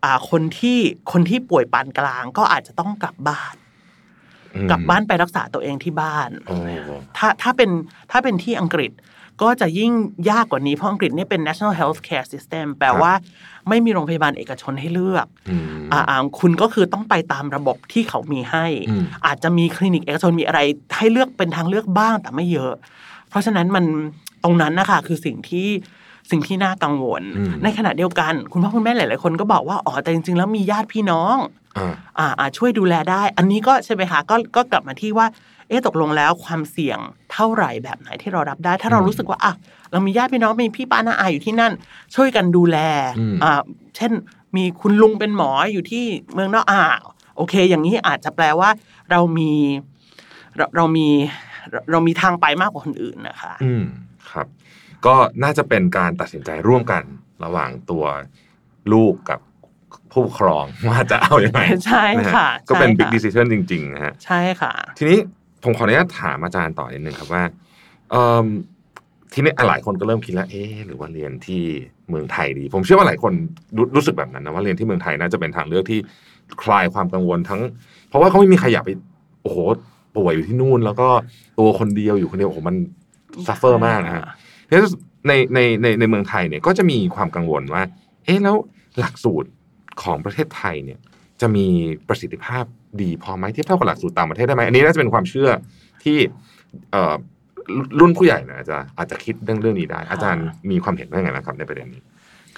[0.04, 0.78] อ่าคนที่
[1.12, 3.54] คนที่ป่วยปานกลางก็อาจจะต้องกลับบ้าน
[4.54, 6.56] อืมกลับบ้านไปรักษาตัวเองที่บ้านโอ้
[7.16, 7.70] ถ้าถ้าเป็น
[8.10, 8.92] ถ้าเป็นที่อังกฤษ
[9.42, 9.92] ก็จะยิ่ง
[10.30, 13.12] ยากกว่านี้ เพราะอังกฤษเนี่ยเป็น national health care system แปลว่า
[13.68, 20.60] ไม่มีโรงพยาบาลเอกชนให้เลือกอืมอ่าอ่าคุณก็คือต้องไปตามระบบที่เขามีให้อืมอาจจะมีคลินิกเอกชนมีอะไร
[20.96, 22.74] ให้เลือกเป็นทางเลือกบ้างแต่ไม่เยอะ
[23.30, 23.84] เพราะฉะนั้นมัน
[24.44, 25.68] ตรงนั้นนะคะคือสิ่งที่
[26.30, 31.36] สิ่งที่น่ากังวลอืมในขณะเดียวกัน คุณพ่อคุณแม่หลาย ๆ คนก็บอกว่าอ๋อแต่จริง ๆ แล้วมีญาติพี่น้อง
[31.78, 35.26] อ่าอ่าอ่าช่วยดูแลได้ อันนี้ก็ใช่ไหมคะก็ก็กลับมาที่ว่า
[35.68, 36.98] เอ๊ะตกลงแล้วความเสี่ยง
[37.32, 39.52] เท่าไหร่แบบไหนที่เรารับได้ ถ้าเราอืมรู้สึกว่าอะ
[39.92, 41.72] เรามีญาติพี่น้องมีพี่ป้าน้าอาอยู่ที่นั่น
[42.14, 42.78] ช่วยกันดูแล
[43.18, 43.60] อืมอ่า
[43.96, 44.12] เช่น
[44.56, 46.80] มีคุณลุงเป็นหมออยู่ที่เมืองนอกอ่า
[47.36, 48.70] โอเค อย่างนี้อาจจะแปลว่า
[49.10, 49.52] เรามี
[50.56, 51.08] เราเรามี
[51.70, 53.84] เราเรามีทางไปมากกว่าคนอื่นนะคะ อืม
[54.30, 54.46] ครับ
[55.06, 57.02] ก็น่าจะเป็นการตัดสินใจร่วมกัน
[57.44, 58.04] ระหว่างตัว
[58.92, 59.40] ลูกกับ
[60.12, 65.18] ผู้ปกครองว่าจะเอาอย่างไรใช่นะฮะค่ะ ก็เป็นใช่ big ค่ะ decision จริง ๆ นะฮะ ใช่ค่ะ ทีนี้
[65.64, 67.42] ผมขออนุญาตถามอาจารย์ต่อนิดนึงครับว่า
[68.10, 68.46] เอิ่ม
[69.32, 71.62] ทีนี้หลายคนก็เริ่มคิดแล้ว เอ๊ะหรือว่าเรียนที่
[72.08, 73.32] เมืองไทยดี ผมเชื่อว่าหลายคน
[73.76, 75.98] รู้รู้สึกแบบนั้นนะว่าเรียนที่เมืองไทยน่าจะเป็นทางเลือกที่
[76.62, 77.60] คลายความกังวลทั้ง
[78.08, 78.90] เพราะว่าเขาไม่มีใครอยากไป
[79.42, 79.58] โอ้โห
[80.16, 81.08] ป่วยอยู่ที่นู่น แล้วก็
[81.58, 82.76] ตัวคนเดียวอยู่คนเดียวโอ้โหมัน
[83.46, 84.24] suffer มากนะฮะ
[84.64, 84.90] เพราะฉะนั้น
[85.28, 87.82] ในในในในเมืองไทยเนี่ยก็จะมีความกังวลว่า
[88.24, 88.56] เอ๊ะแล้ว
[88.98, 89.48] หลักสูตร
[90.02, 90.98] ของประเทศไทยเนี่ย
[91.40, 91.66] จะมี
[92.08, 92.64] ประสิทธิภาพ
[93.02, 95.48] ดีพอไหมเทียบเท่ากับหลักสูตรต่างประเทศได้ไหมอันนี้น่าจะเป็นความเชื่อ
[96.04, 96.16] ที่
[96.92, 97.14] เอ่อ
[98.00, 102.02] รุ่นผู้ใหญ่นะอาจจะอาจจะคิดเรื่องเรื่องนี้ได้ อาจารย์มีความเห็นว่าไงนะครับในประเด็นนี้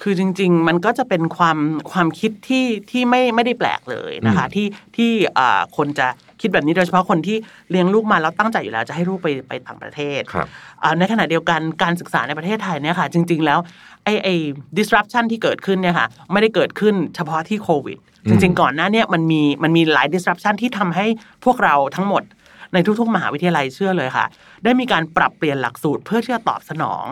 [0.01, 1.57] คือจริง ๆ มันก็จะเป็นความ
[1.91, 6.07] ความคิดที่ที่ไม่ไม่ได้แปลกเลยนะคะอืมที่ที่อ่าคนจะ
[6.43, 7.37] คิดแบบนี้โดยเฉพาะคนที่
[7.71, 10.47] เลี้ยงลูกมาแล้วตั้งใจอยู่แล้วจะให้ลูกไปไปต่างประเทศครับ
[10.83, 13.59] อ่าในขณะเดียวกันการศึกษาในประเทศไทยเนี่ยค่ะ จริง ๆ แล้ว
[14.03, 14.35] ไอ้ไอ้
[14.77, 21.05] disruption ที่เกิดขึ้นเนี่ยค่ะไม่ได้เกิดขึ้นเฉพาะที่โควิดอืจมริง ๆ ก่อนหน้าเนี่ยมันมีมันมีหลาย disruption ที่ทำให้
[21.45, 22.23] พวกเราทั้งหมด
[22.73, 24.25] ในทุกๆ มหาวิทยาลัยเชื่อเลยค่ะ
[24.63, 27.05] ได้มีการปรับเปลี่ยนหลักสูตรเพื่อที่จะตอบสนอง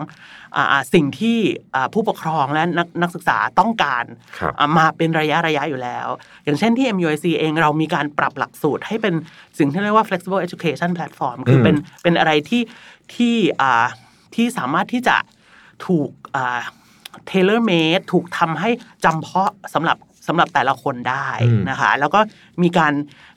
[0.56, 1.38] อาอ่าสิ่งที่
[1.74, 4.04] อ่าผู้ปกครองและนักนักศึกษาต้องการ
[4.38, 6.08] ครับอ่ามาเป็นระยะระยะอยู่แล้ว
[6.44, 9.14] อย่างเช่นที่ MUIC เองเรามีการปรับหลักสูตรให้เป็น
[9.58, 12.62] สิ่งที่เรียกว่า flexible education platform คือเป็นเป็นอะไรที่
[13.14, 13.86] ที่อ่า
[14.34, 15.16] ที่สามารถที่จะ
[15.86, 16.60] ถูกอ่า
[17.30, 18.70] tailor made ถูกทำให้
[19.04, 19.96] จำเพาะสำหรับ
[20.26, 22.20] สำหรับแต่ละคนได้อืมนะคะ แล้วก็
[22.62, 22.92] มีการ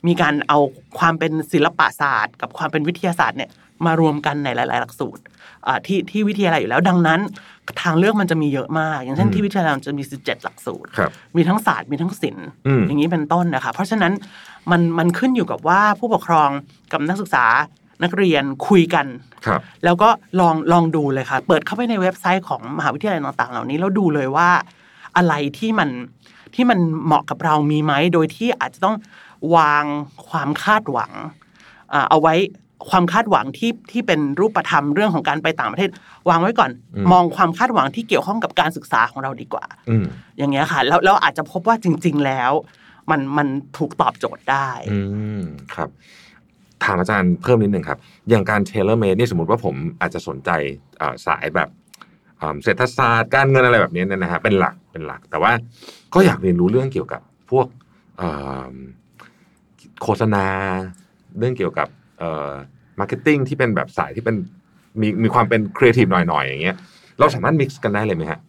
[0.08, 0.58] มีการเอา
[1.00, 3.50] ความเป็นศิลปศาสตร์ กับความเป็นวิทยาศาสตร์เนี่ย
[3.86, 5.24] มารวมกันในหลาย ๆ หลักสูตร
[5.68, 7.20] อ่าที่ที่วิทยาลัยอยู่แล้ว ดังนั้น
[7.82, 14.14] ทางเลือกมันจะมีเยอะมาก อย่างเช่นที่วิทยาลัยมันจะมี 17 หลักสูตรครับมีทั้งศาสตร์มีทั้งศิลป์อืมอย่างนี้เป็นต้นนะคะ เพราะฉะนั้น
[14.72, 16.50] มันมันขึ้นอยู่กับว่าผู้ปกครอง
[16.92, 17.46] กับนักศึกษา
[18.04, 19.06] นักเรียนคุยกัน
[19.46, 24.50] ครับแล้วก็ลองลองดูเลยค่ะ เปิดเข้าไปในเว็บไซต์ของมหาวิทยาลัยต่าง ๆ เหล่านี้แล้วดูเลยว่า
[25.18, 25.90] อะไรที่มัน
[26.56, 28.96] ที่มันเหมาะกับเรามีไหมโดยที่อาจจะต้อง
[29.56, 29.86] วาง
[30.30, 31.12] ความคาดหวัง
[31.94, 32.36] อ่าเอาไว้
[32.90, 35.90] ความคาดหวังที่ที่เป็นรูปธรรมเรื่องของการไปต่างประเทศ
[36.30, 40.06] วางไว้ก่อนอืมมองความคาดหวังที่เกี่ยวข้องกับการศึกษาของเราดีกว่าอืม
[40.38, 42.52] อย่างเงี้ยค่ะ แล้วแล้วอาจจะพบว่าจริง ๆ แล้ว
[43.10, 45.00] มันมันถูกตอบโจทย์ได้ อื
[45.40, 45.44] ม
[45.76, 45.90] ครับ
[46.84, 50.50] ถามอาจารย์เพิ่มนิดหนึ่งครับ อย่างการ tailor-made นี่สมมติว่าผมอาจจะสนใจ
[50.98, 51.70] เอ่อสายแบบ
[52.40, 55.52] เอ่อเศรษฐศาสตร์การเงินอะไรแบบนี้เนี่ยนะฮะเป็นหลักเป็นหลัก แต่ว่า
[56.16, 57.68] ก็อยากเรียนรู้เรื่องเกี่ยวกับพวก
[58.18, 58.30] เอ่
[58.70, 58.74] อ
[60.02, 60.46] โฆษณา
[61.40, 61.88] เรื่องเกี่ยวกับ
[62.20, 62.50] เอ่อ
[63.00, 64.36] marketing ที่เป็นแบบสายที่เป็น
[65.02, 66.78] มีมีความเป็นครีเอทีฟหน่อยๆอย่างเงี้ย
[67.20, 68.40] เราสามารถ mix กันได้เลยไหมฮะ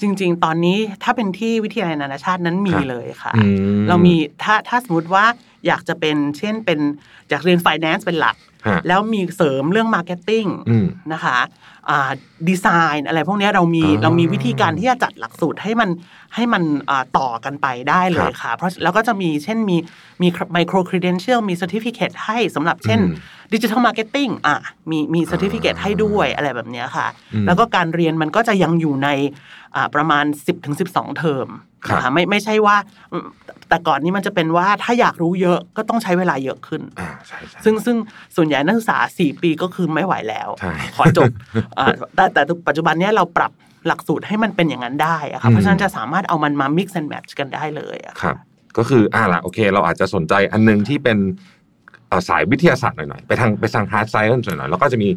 [0.00, 3.46] จริง ๆ ตอนนี้ถ้าเป็นที่วิทยาลัยนานาชาตินั้นมีครับเลยค่ะอื
[3.88, 5.24] เรามีถ้าถ้าสมมติว่า
[5.66, 6.80] อยากจะเป็นเช่นเป็น
[7.30, 8.36] อยากเรียน finance เป็นหลัก
[8.68, 11.73] ฮะแล้วมีเสริมเรื่อง marketing อืมนะคะอ่า
[12.48, 12.66] ดีไซ
[12.98, 15.90] น์อะไรพวกเนี้ยเรามีอ่าเรามีวิธีการที่จะจัดหลักสูตรให้มัน
[16.34, 19.76] ให้มันอ่าต่อกันไปได้เลยค่ะ เพราะแล้วก็จะมีเช่นมี
[20.22, 24.56] มี micro credential มี certificate ให้สำหรับเช่นอืม digital marketing อะ
[24.90, 29.08] มีมี certificate อ่าให้ด้วยอะไรแบบเนี้ยค่ะอืมแล้วก็การเรียนมันก็จะยังอยู่ใน
[29.76, 31.48] อ่าประมาณ 10-12ถึง12เทอม
[31.86, 32.76] ครับนะคะไม่ไม่ใช่ว่า
[33.12, 33.26] อืม
[33.68, 37.96] แต่ก่อนนี้มันจะเป็นว่าถ้าอยากรู้เยอะก็ต้องใช้เวลาเยอะขึ้นอ่าใช่ใช่ซึ่งซึ่ง
[38.36, 41.30] ส่วนใหญ่นักศึกษา 4 ปีก็คือไม่ไหวแล้วใช่ขอจบ
[41.73, 41.73] อ่า
[42.14, 43.52] แต่แต่ปัจจุบันเนี้ยเราปรับ
[43.86, 48.36] หลักสูตรให้มันเป็นอย่างนั้นได้อะค่ะอืมเพราะฉะนั้นจะสามารถเอามันมา mix and match กันได้เลยอะครับ
[48.76, 51.18] ก็คืออ่าละโอเค เราอาจจะสนใจอันหนึงที่เป็น
[52.08, 55.08] เอ่อสายวิทยาศาสตร์หน่อยๆ ไปทางไปทาง hard science หน่อยๆ แล้วก็จะมี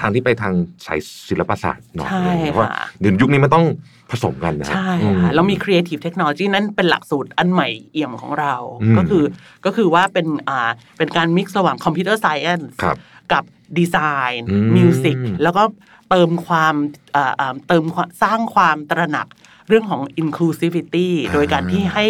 [0.00, 0.52] ทางที่ไปทาง
[0.86, 0.98] สาย
[1.28, 3.66] ศิลปศาสตร์หน่อยใช่อะไรอย่างเงี้ยเพราะว่าค่ะเดี๋ยวยุคนี้มันต้อง
[4.10, 9.24] ผสมกันนะฮะใช่อืค่ะเรามี creative technology นั้นเป็นหลักสูตรอันใหม่เอี่ยมของเราอืมก็คือ
[9.64, 12.96] ก็คือว่าเป็นอ่าเป็นการ mix ระหว่าง computer science ครับ
[13.32, 13.44] กับ
[13.78, 13.96] ดีไซ
[14.30, 15.62] น์อืมมิวสิกแล้วก็
[16.10, 16.74] เติมความ
[17.16, 19.26] อ่าอ่าเติมความสร้างความตระหนัก
[19.68, 22.04] เรื่องของ inclusivity อ่าโดยการที่ให้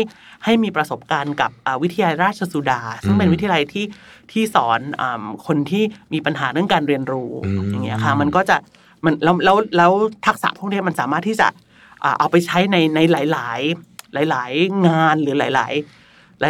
[0.45, 3.85] ให้มีประสบการณ์กับอ่าวิทยาลัยราชสุดา ซึ่งเป็นอืมวิทยาลัยที่
[4.33, 5.83] ที่สอนอาคนที่
[6.13, 8.57] มีปัญหาเรื่องการเรียนรู้อืมอย่างเงี้ยค่ะมันก็จะ
[9.05, 9.93] มันแล้วแล้วแล้ว
[10.27, 11.49] ทักษะพวกเนี้ยมันสามารถที่จะ
[12.05, 13.61] อ่าเอาไปใช้ในในหลาย
[14.29, 15.69] ๆ หลาย ๆ งานหรือหลา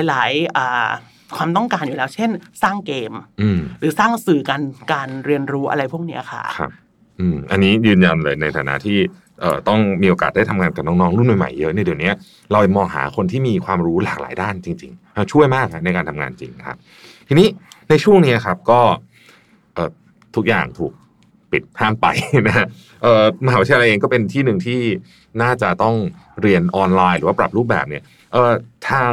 [0.00, 0.88] ย ๆ หลายๆอ่า
[1.36, 2.30] ความต้องการอยู่แล้ว เช่น
[2.62, 6.72] สร้างเกมอืมหรือสร้างสื่อการการเรียนรู้อะไรพวกเนี้ยค่ะครับ
[7.18, 8.98] อืมอันนี้ยืนยันเลยในฐานะที่
[9.40, 12.10] เอ่อต้องมีโอกาสได้ทำงานกับน้องๆรุ่นใหม่ๆเยอะเนี่ยเดี๋ยวนี้
[12.52, 16.76] เรามองหาคนที่มีความรู้หลากหลายด้านจริงๆช่วยมากในการทำงานจริงครับ
[17.28, 17.48] ทีนี้
[17.90, 18.80] ในช่วงนี้ครับก็
[19.74, 19.90] เอ่อ
[20.36, 20.92] ทุกอย่างถูก
[21.52, 22.06] ปิดห้ามไป
[22.48, 22.66] นะ
[23.02, 24.80] เอ่อมหาวิทยาลัยเองก็เป็นที่หนึ่งที่
[25.42, 25.94] น่าจะต้อง
[26.42, 28.02] เรียนออนไลน์หรือว่าปรับรูปแบบเนี่ย
[28.32, 28.52] เอ่อ
[28.90, 29.12] ทาง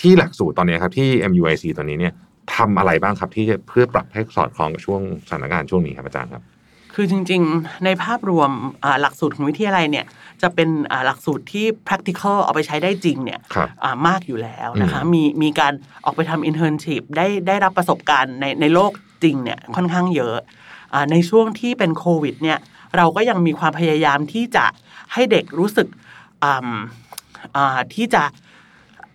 [0.00, 2.14] ที่หลักสูตรตอนนี้ครับที่ MUIC ตอนนี้เนี่ย
[2.54, 6.42] ทำอะไรบ้างครับที่เพื่อปรับให้สอดคล้องกับช่วงสถานการณ์ช่วงนี้ครับอาจารย์ครับ
[7.00, 8.50] คือจริง ๆ ในภาพรวม
[8.84, 10.04] อ่าหลักสูตรของวิทยาลัยเนี่ย
[10.42, 15.72] จะเป็นอ่าหลักสูตรที่ practical เอาไปใช้ได้จริงเนี่ยครับอ่ามากอยู่แล้วนะคะอืมมีมีการ
[16.04, 20.36] ออกไปทำ internship ได้ได้รับประสบการณ์ในในโลกจริงเนี่ยค่อนข้างเยอะ
[20.92, 22.58] อ่าในช่วงที่เป็นโควิดเนี่ย
[22.96, 24.64] เราก็ยังมีความพยายามที่จะ
[25.12, 25.88] ให้เด็กรู้สึก
[26.44, 28.24] อ่ำอ่าที่จะ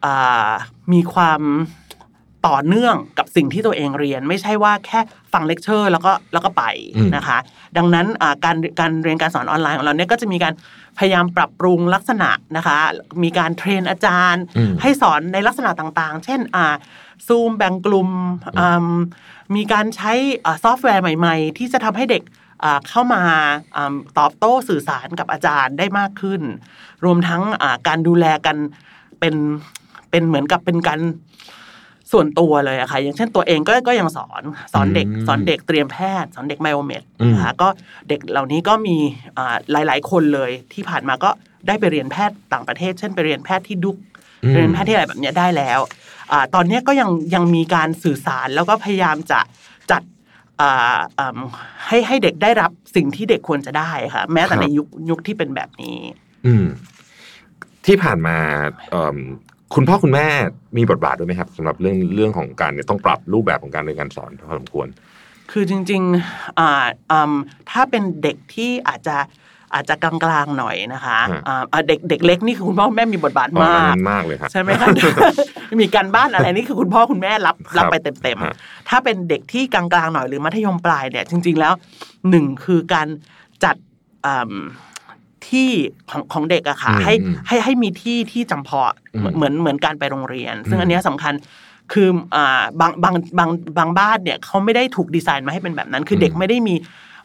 [0.06, 0.52] อ่า
[0.94, 1.42] มีความ
[2.52, 5.00] ต่อเนื่องกับสิ่งที่ตัวเองเรียน ไม่ใช่ว่าแค่
[5.34, 6.64] ฟังเลคเชอร์แล้วก็แล้วก็ไป
[6.96, 7.38] อืมนะคะ
[7.78, 10.54] ดังนั้นอ่าการการเรียนการสอนออนไลน์ของเราเนี่ยก็จะมีการ
[10.98, 12.78] พยายามปรับปรุงลักษณะนะคะ
[13.24, 16.76] มีการ train อาจารย์อืมให้สอนในลักษณะต่างๆ เช่นอ่า
[17.28, 18.10] ซูมแบ่งกลุ่ม
[18.60, 18.96] อืม
[19.56, 20.12] มีการใช้
[20.46, 22.24] อ่าซอฟต์แวร์ใหม่ ๆ ที่จะทำให้เด็ก
[22.64, 23.24] อ่าเข้ามา
[23.76, 26.42] อ่าตอบโต้สื่อสารกับอาจารย์ได้มากขึ้น
[27.06, 28.58] รวมทั้งอ่าการดูแลกัน
[29.20, 29.36] เป็น
[30.10, 31.00] เป็นเหมือนกับเป็นการ
[32.14, 37.68] ส่วนตัวเลยอะค่ะ อย่างเช่นตัวเองก็ก็ยังสอนสอนเด็กอืมสอนเด็กเตรียมแพทย์ สอนเด็กไมโอเมดอืมนะคะก็
[38.10, 38.98] เด็กเหล่านี้ก็มี
[39.38, 41.30] อ่าหลาย ๆ คนเลยที่ผ่านมาก็
[41.68, 43.98] ได้ไปเรียนแพทย์ต่างประเทศ เช่นไปเรียนแพทย์ที่ดุก
[44.44, 45.80] อืมเรียนแพทย์ที่อะไรแบบเนี้ยได้แล้ว
[46.32, 49.40] อาตอนเนี้ยก็ยังยังมีการสื่อสารแล้วก็พยายามจะ
[49.92, 50.02] จัด
[50.62, 51.40] อ่าอืม
[51.88, 55.98] ให้ให้เด็กได้รับสิ่งที่เด็กควรจะได้ค่ะ แม้แต่ครับในยุคยุคที่เป็นแบบนี้
[56.46, 56.66] อืม
[57.86, 58.38] ที่ผ่านมา
[58.92, 59.18] เอิ่ม
[59.76, 60.28] คุณพ่อคุณแม่
[60.78, 64.88] มีบทบาทด้วยไหมครับสำหรับเรื่องเรื่องของการเนี่ยต้องปรับรูปแบบของการเรียนการสอนพอสมควร
[65.52, 67.34] คือจริงๆอ่าอืม
[67.72, 69.18] ถ้าเป็นเด็กที่อาจจะ
[69.74, 74.88] อาจจะกลางๆหน่อยนะคะฮะอ่าอ่าเด็กเด็กเล็กนี่คือคุณพ่อคุณแม่มีบทบาทอ๋อมากนั้นมากเลยครับใช่ไหมคะ
[75.82, 81.74] มีการบ้านอะไรนี่คือคุณพ่อคุณแม่รับครับรับไปเต็มฮะๆถ้าเป็นเด็กที่กลางๆหน่อยหรือมัธยมปลายเนี่ยจริง ๆแล้ว
[82.30, 83.08] หนึ่งคือการ
[83.64, 83.76] จัด
[84.26, 84.66] อืม
[85.50, 85.70] ที่
[86.10, 91.34] ของของเด็กอะค่ะอืมให้อืมให้ให้มีที่ที่จำเพาะอืมเหมือนเหมือนการไปโรงเรียน ซึ่อืงมอันเนี้ยสำคัญ
[91.94, 96.76] คืออ่าบางบางบางบางบ้านเนี่ยเขาไม่ได้ถูกดีไซน์มาให้เป็นแบบนั้น คือเด็กไม่ได้มี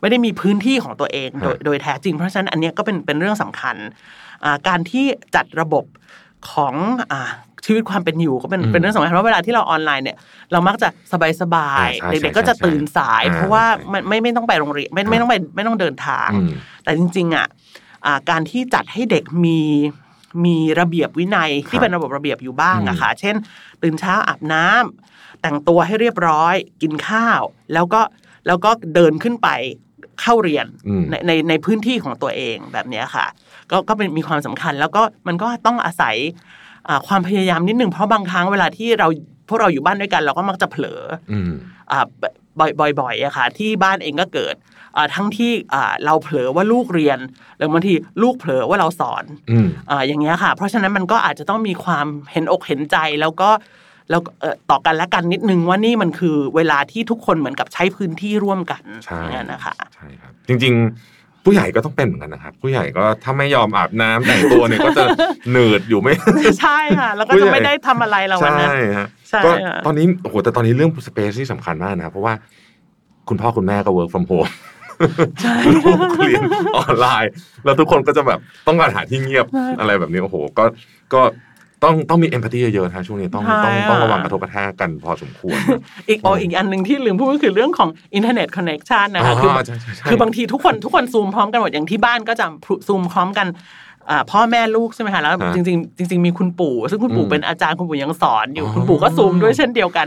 [0.00, 3.76] ไม่ได้มีพื้นที่ของตัวเองโดยฮะโดยแท้จริง เพราะฉะนั้นอันเนี้ยก็เป็นเป็นเรื่องสำคัญ
[4.44, 5.04] อ่าการที่
[5.34, 5.84] จัดระบบ
[6.50, 6.74] ของ
[7.12, 7.30] อ่า
[7.66, 10.16] ชีวิตความเป็นอยู่ก็เป็นอืมเป็นเรื่องสำคัญเพราะเวลาที่เราออนไลน์เนี่ย
[10.52, 16.50] เรามักจะสบายสบายอ่าใช่เด็กๆก็จะใช่ตื่นสายใช่เพราะว่าใช่ไม่ไม่ไม่ต้องไปโรงเรียนไม่ครับไม่ต้องไปไม่ต้องเดินทางอืม
[16.84, 17.46] แต่จริง ๆอะอ่า
[18.30, 19.60] การที่จัดให้เด็กมี
[20.44, 23.34] มีระเบียบวินัยที่เป็นระบบระเบียบอยู่บ้างอะค่ะ เช่น
[23.82, 27.40] ตื่นเช้าอาบน้ำแต่งตัวให้เรียบร้อย กินข้าว
[27.74, 28.00] แล้วก็
[28.46, 29.48] แล้วก็เดินขึ้นไป
[30.20, 33.26] เข้าเรียนอืมในในในพื้นที่ของตัวเองแบบเนี้ยค่ะ
[33.70, 36.16] ก็ก็เป็นมีความสำคัญ แล้วก็มันก็ต้องอาศัย
[36.88, 39.08] อ่าความพยายามนิดนึงเพราะบางครั้งเวลาที่เรา
[39.48, 41.52] พวกเราอยู่บ้านด้วยกัน เราก็มักจะเผลออืม
[41.90, 42.06] อ่า
[42.58, 44.77] บ่อยบ่อยๆอะค่ะ ที่บ้านเองก็เกิดอ่า
[45.14, 47.18] ทั้งที่อ่าเราเผลอว่าลูกเรียน
[47.56, 53.50] หรือบางทีลูกเผลอว่าเราสอนอืมอ่าอย่างเงี้ยค่ะ เพราะฉะนั้นมันก็อาจจะต้องมีความเห็นอกเห็นใจแล้วก็
[54.10, 65.04] แล้วก็เอ่อต่อกันและกันนิดนึงว่านี่มันคือเวลาที่ทุกคนเหมือนกับใช้พื้นที่ร่วมกันใช่อย่างเงี้ยนะคะใช่ครับ จริง ๆ ผู้ใหญ่ก็ต้องเป็นเหมือนกันนะครับ ผู้ใหญ่ก็ถ้าไม่ยอมอาบน้ำแต่งตัวเนี่ยก็จะ
[65.50, 66.14] หนืดอยู่ไม่
[66.60, 72.34] ใช่ค่ะแล้วก็ผู้ใหจะญ่ไม่ได้ทำอะไรเราวันนั้นใช่ฮะใช่ก็ค่ะตอนนี้โอ้โหแต่ตอนนี้เรื่อง space ที่สำคัญมากนะครับเพราะว่า
[73.28, 74.50] คุณพ่อคุณแม่ก็ work from home
[75.42, 75.84] ใช่ลูก
[76.26, 76.42] เรียน
[76.76, 77.30] ออนไลน์
[77.64, 79.46] แล้วทุกคนก็จะแบบต้องการหาที่เงียบ
[79.80, 80.64] อะไรแบบนี้โอ้โห ก็
[81.14, 81.22] ก็
[81.84, 85.58] ต้องต้องมี empathy เยอะๆนะช่วงนี้ต้องต้องต้องระวังกระทบกระแทกกันพอสมควร
[86.08, 92.46] อีกอ๋ออีกอันหนึ่งที่ลืมพูดก็คือเรื่องของอินเทอร์เน็ต connection นะคะคือใช่ใช่ใช่คือบางทีทุกคนทุกคนซูมพร้อมกันหมดอย่างที่บ้านก็จะ
[92.86, 93.56] ซูมพร้อมกันอ่า
[94.30, 100.06] พ่อแม่ลูกใช่ไหมคะแล้วฮะจริงๆจริง ๆมีคุณปู่ ซึ่งคุณปู่อืมเป็นอาจารย์คุณปู่ยังสอนอยู่อ๋อคุณปู่ก็ซูมด้วยเช่นเดียวกัน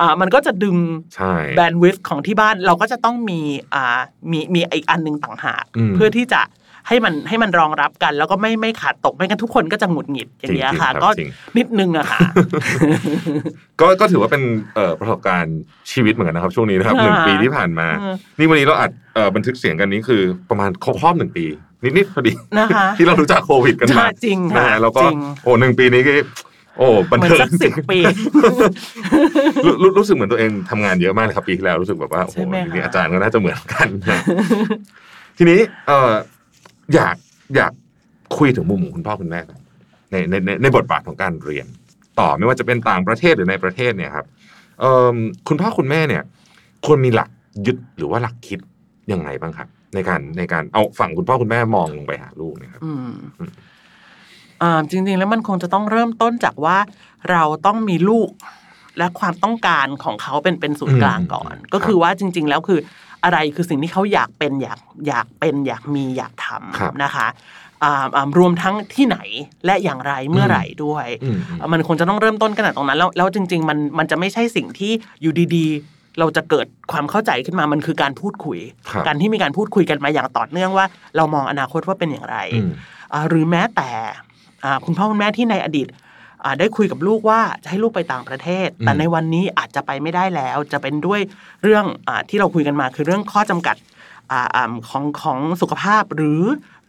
[0.00, 0.76] อ่ามันก็จะดึง
[1.14, 3.40] ใช่แบนด์วิดของที่บ้านเราก็จะต้องมี
[3.74, 6.40] อ่ามีมีอีกอันหนึ่งต่างหากอืมเพื่อที่จะ
[6.88, 12.20] ให้มันให้มันรองรับกัน แล้วก็ไม่ไม่ขาดตกไม่งั้นทุกคนก็จะหงุดหงิดอย่างเงี้ยจริงๆค่ะครับก็จริงนิดนึงอะค่ะ
[13.80, 14.42] ก็ก็ถือว่าเป็น
[14.74, 15.58] เอ่อประสบการณ์
[15.92, 21.46] ชีวิตเหมือนกันนะครับ ช่วงนี้นะครับค่ะหนึ่งปีที่ผ่านมาอืมนี่วันนี้เราอัดเอ่อบันทึกเสียงกันนี้คือประมาณครบรอบหนึ่งปี
[21.96, 26.12] นิดๆพอดีนะคะที่เรารู้จักโควิดกันใช่มาจริงนะค่ะฮะแล้วก็จริงโอ้หนึ่งปีนี้ก็
[26.78, 27.98] โอ้บันเหมือนเทิงสักสิบปี
[29.64, 34.20] รู้รู้รู้สึกเหมือนตัวเองทำงานเยอะมากเลยครับปีที่แล้วรู้สึกแบบว่าโอ้โหใช่ไหมคะทีนี้อาจารย์ก็น่าจะเหมือนกันนะ
[35.38, 35.98] ทีนี้เอ่
[36.90, 37.16] ออยาก
[37.56, 37.72] อยาก
[38.38, 39.60] คุยถึงมุมของคุณพ่อคุณแม่ก่อน
[40.10, 41.66] ในในในในบทบาทของการเรียน
[42.20, 44.26] ต่อไม่ว่าจะเป็นต่างประเทศหรือในประเทศเนี่ยครับ
[44.80, 45.16] เอ่อ
[45.48, 46.22] คุณพ่อคุณแม่เนี่ย
[46.86, 47.30] ควรมีหลัก
[47.66, 48.58] ยึดหรือว่าหลักคิด
[49.12, 53.12] ยังไงบ้างครับ ในการในการเอาฝั่งคุณพ่อคุณแม่มองลงไปหาลูกเนะครับอืม
[54.62, 56.76] อ่าจริง ๆ แล้วมันคงจะต้องเริ่มต้นจากว่า
[57.30, 58.30] เราต้องมีลูก
[58.98, 62.80] และความต้องการของเขาเป็นเป็นศูนย์กลางก่อนอืมก็คือว่าจริง ๆ แล้วคือ
[63.24, 66.46] อะไรคือสิ่งที่เขาอยากเป็นอยากอยากเป็นอยากมีอยากท
[66.78, 67.26] ครับำนะคะ
[67.84, 69.18] อ่าอ่ารวมทั้งที่ไหน
[69.66, 78.58] และอย่างไรเมื่อไหร่ด้วยอืมอืมมันคงจะต้องเริ่มต้นกันจากตรงนั้น แล้วแล้วจริง ๆ มันมันจะไม่ใช่สิ่งที่อยู่ดีๆ เราจะเกิดความเข้าใจขึ้นมามันคือการพูดคุย
[78.90, 82.70] ครับการที่มีการพูดคุยกันมาอย่างต่อเนื่องว่า เรามองอนาคตว่าเป็นอย่างไรอืม
[83.12, 83.90] อ่าหรือแม้แต่
[84.64, 86.00] อ่าคุณพ่อคุณแม่ที่ในอดีตอ่า
[86.58, 91.20] ได้คุยกับลูกว่าจะให้ลูกไปต่างประเทศอืมแต่ในวันนี้อาจจะไปไม่ได้แล้ว จะเป็นด้วย
[91.62, 93.76] เรื่องอาที่เราคุยกันมาคือเรื่องข้อจำกัด
[94.32, 96.42] อ่าอ่าของของสุขภาพหรือ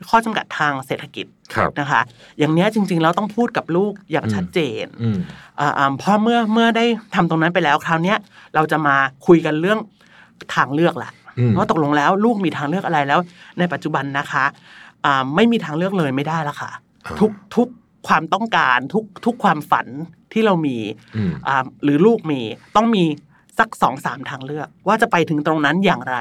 [0.10, 2.02] ข้อจำกัดทางเศรษฐกิจครับนะคะ
[2.40, 5.18] อย่างเนี้ยจริงๆแล้วต้องพูดกับลูกอย่างชัดเจนอืม
[5.60, 6.86] อ่าอ่าเพราะเมื่อเมื่อได้
[7.16, 8.18] ทำตรงนั้นไปแล้วคราวเนี้ย
[8.56, 8.96] เราจะมา
[9.28, 9.80] คุยกันเรื่อง
[10.56, 13.20] ทางเลือกละอืมว่าตกลงแล้วลูกมีทางเลือกอะไรแล้ว
[13.60, 14.46] ในปัจจุบันนะคะ
[15.06, 16.72] อ่าไม่มีทางเลือกเลยไม่ได้แล้วค่ะ
[17.20, 17.68] ทุกทุก
[18.08, 19.88] ความต้องการทุกทุกความฝัน
[20.34, 20.78] ที่เรามี
[21.16, 22.42] อืมอ่าหรือลูกมี
[22.76, 23.04] ต้องมี
[23.60, 26.18] สักสองสามทางเลือก ว่าจะไปถึงตรงนั้นอย่างไร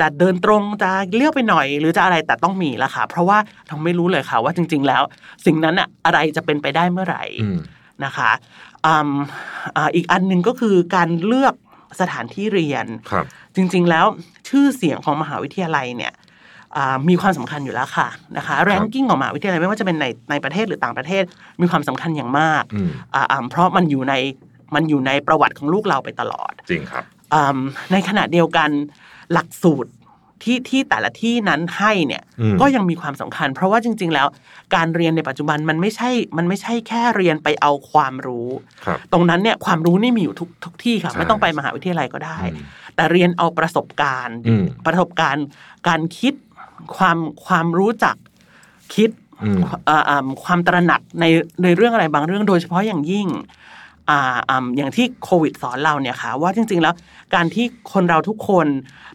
[0.00, 5.02] จะเดินตรงจะเลี้ยวไปหน่อย หรือจะอะไรแต่ต้องมีละค่ะ เพราะว่าเราไม่รู้เลยค่ะว่าจริง ๆ แล้ว
[5.46, 7.58] สิ่งนั้นอะอะไรจะเป็นไปได้เมื่อไหร่อืม
[8.04, 8.30] นะคะ
[8.86, 9.10] อืม
[9.76, 11.54] อ่าอีกอันหนึ่งก็คือการเลือก
[12.00, 13.24] สถานที่เรียนครับ
[13.56, 14.06] จริง ๆ แล้ว
[14.48, 16.27] ชื่อเสียงของมหาวิทยาลัยเนี่ยอ่า
[17.08, 21.22] มีความสำคัญอยู่แล้วค่ะนะคะแรงกิ้งของมหาวิทยาลัยไม่ว่าจะเป็นในในประเทศหรือต่างประเทศ
[21.60, 24.14] มีความสำคัญอย่างมากอืมอ่าอ่าเพราะมันอยู่ใน
[24.74, 27.04] มันอยู่ในประวัติของลูกเราไปตลอด จริงครับ
[27.34, 27.58] อืม
[27.92, 28.70] ในขณะเดียวกัน
[29.32, 29.90] หลักสูตร
[30.44, 34.26] ที่ที่แต่ละที่นั้นให้เนี่ยอืมก็ยังมีความสำคัญ เพราะว่าจริง ๆ แล้ว
[34.74, 38.48] การเรียนในปัจจุบันมันไม่ใช่ มันไม่ใช่แค่เรียนไปเอาความรู้
[38.86, 42.64] ครับตรงนั้นเนี่ยความรู้นี่มีอยู่ทุกทุกที่ค่ะใช่ไม่ต้องไปมหาวิทยาลัยก็ได้อืม
[42.96, 45.46] แต่เรียนเอาประสบการณ์อืมประสบการณ์
[45.88, 46.34] การคิด
[46.96, 48.16] ความความรู้จัก
[48.94, 49.10] คิด
[49.42, 51.24] อืมเอ่ออ่าความตระหนักใน
[51.62, 53.28] ในเรื่องอะไรบางเรื่องโดยเฉพาะอย่างยิ่ง
[54.10, 56.94] อ่าอ่าอย่างที่โควิดสอนเราเนี่ยค่ะว่าจริง ๆ แล้ว
[57.34, 58.66] การที่คนเราทุกคน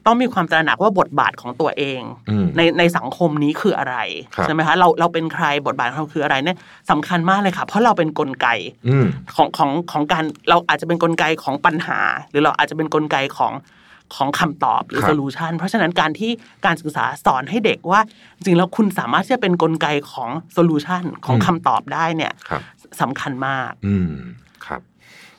[0.05, 3.95] ต้องมีความตระหนักว่าบทบาทของตัวเองอืมในในสังคมนี้คืออะไร
[4.35, 6.57] ครับใช่ไหมคะเราเราเป็นใครบทบาทของเราคืออะไรเนี่ย
[6.91, 8.47] สำคัญมากเลยค่ะ เพราะเราเป็นกลไก
[8.87, 9.05] อืม
[9.35, 13.53] ของของของการเราอาจจะเป็นกลไกของปัญหา หรือเราอาจจะเป็นกลไกของ
[14.15, 16.31] ของคำตอบหรือครับ solution เพราะฉะนั้นการที่
[16.65, 18.01] การศึกษาสอนให้เด็กว่า
[18.35, 22.61] จริงๆแล้วคุณสามารถที่จะเป็นกลไกของ solution ของคำตอบได้เนี่ยครับ
[23.01, 24.11] สำคัญมาก อืม
[24.65, 24.81] ครับ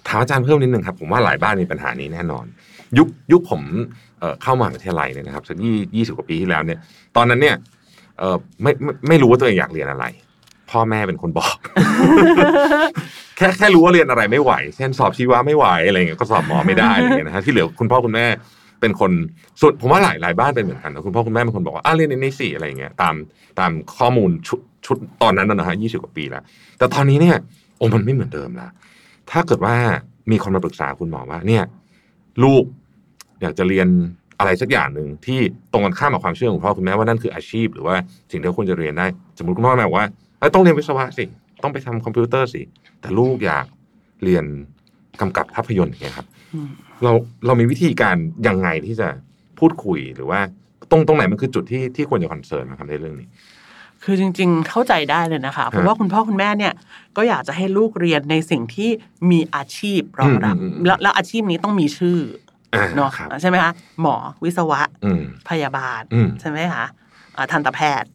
[0.07, 2.45] ถามอาจารย์เพิ่มนิดนึงครับผมว่าหลายบ้านมีปัญหานี้แน่นอน
[2.99, 3.63] ยุคยุคผม
[4.21, 6.79] เอ่อเข้ามหาวิทยาลัยเนี่ยนะครับสักยี่ยี่สิบกว่าปีที่แล้วเนี่ย
[7.17, 7.57] ตอนนั้นเนี่ย
[8.19, 10.07] เอ่อไม่ไม่ไม่รู้ว่าตัวเองอยากเรียนอะไร
[10.71, 11.57] พ่อแม่เป็นคนบอก
[13.37, 18.27] แค่แค่รู้ว่าเรียนอะไรไม่ไหว เช่นสอบชีวะไม่ไหวอะไรเงี้ยก็สอบหมอไม่ได้อะไรเงี้ยนะฮะที่เหลือคุณพ่อคุณแม่
[18.85, 19.13] เป็นคน
[19.63, 23.15] สุดผมว่าหลายหลายบ้านเป็นเหมือนกันนะคุณพ่อคุณแม่เป็นคนบอกว่าอะเรียนในนี้สิอะไรเงี้ยตาม
[23.59, 26.43] ตามข้อมูลชุดชุดตอนนั้นนะฮะยี่สิบกว่าปีแล้ว
[26.79, 27.37] แต่ตอนนี้เนี่ย
[27.77, 28.69] โอ้มันไม่เหมือนเดิมละ
[29.31, 29.75] ถ้าเกิดว่า
[30.31, 31.65] มีคนมาปรึกษาคุณหมอว่า เนี่ย
[32.45, 32.65] ลูก
[33.43, 33.89] อยากจะเรียน
[34.39, 35.41] อะไรสักอย่างหนึ่งที่
[35.73, 37.97] ตรงกันข้ามกับความเชื่อของพ่อคุณแม่ว่านั่นคืออาชีพ หรือว่า
[38.31, 39.07] สิ่งที่ควรจะเรียนได้
[39.39, 40.07] สมมติคุณพ่อแม่บอกว่า
[40.39, 41.25] เอ้ต้องเรียนวิศวะสิ
[41.63, 42.63] ต้องไปทำคอมพิวเตอร์สิ
[43.01, 43.67] แต่ลูกอยาก
[44.25, 44.45] เรียน
[45.21, 46.69] กำกับภาพยนตร์อย่างเงี้ยครับอืม
[47.03, 47.13] เรา
[47.47, 49.09] เรามีวิธีการยังไงที่จะ
[49.59, 50.41] พูดคุยหรือว่า
[50.91, 53.29] ตรงตรงไหนมันคือจุดที่ที่ควรจะคอนเซิร์นนะครับในเรื่องนี้
[54.03, 56.75] คือจริง ๆ เข้าใจได้เลยนะคะเพราะว่าคุณพ่อคุณแม่เนี่ย
[57.17, 58.91] ก็อยากจะให้ลูกเรียนในสิ่งที่
[59.31, 62.19] มีอาชีพรองรับอืมอืมอืมแล้วแล้วอาชีพนี้ต้องมีชื่อ
[62.75, 66.85] อ่าเนาะครับใช่ไหมคะหมอวิศวะอืมพยาบาลอืมใช่ไหมคะ
[67.37, 68.11] อ่าทันตแพทย์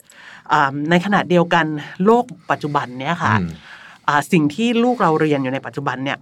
[0.51, 1.65] อ่าในขณะเดียวกัน
[2.05, 3.49] โลกปัจจุบันเนี่ยค่ะอืม
[4.07, 6.17] อ่าสิ่งที่ลูกเราเรียนอยู่ในปัจจุบันเนี่ย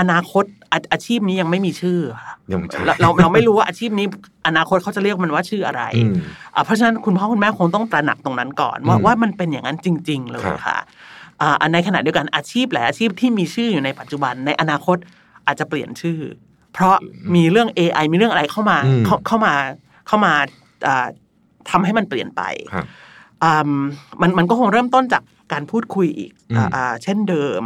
[0.00, 4.06] อนาคตอาอาชีพนี้ยังไม่มีชื่อค่ะยังไม่ใช่เราเราเราไม่รู้ว่าอาชีพนี้
[4.46, 6.14] อนาคตเขาจะเรียกมันว่าชื่ออะไรอืม
[6.54, 10.78] อ่าเพราะฉะนั้นคุณพ่อคุณแม่คงต้องตระหนักตรงนั้นก่อน ว่าอืมว่ามันเป็นอย่างนั้นจริง ๆ เลยครับค่ะ
[11.40, 14.96] อ่าอันในขณะเดียวกันอาชีพหลายอาชีพที่มีชื่ออยู่ในปัจจุบันในอนาคต
[15.46, 16.18] อาจจะเปลี่ยนชื่อ
[16.72, 16.94] เพราะ
[17.34, 19.54] มีเรื่อง AI มีเรื่องอะไรเข้ามาอืมเข้าเข้ามา
[20.06, 20.32] เข้ามา
[20.86, 21.06] อ่า
[21.70, 22.86] ทำให้มันเปลี่ยนไปครับ
[23.42, 23.80] อืม
[24.20, 27.62] มันมันก็คงเริ่มต้นจาก การพูดคุยอีกอืมอ่าอ่าเช่นเดิม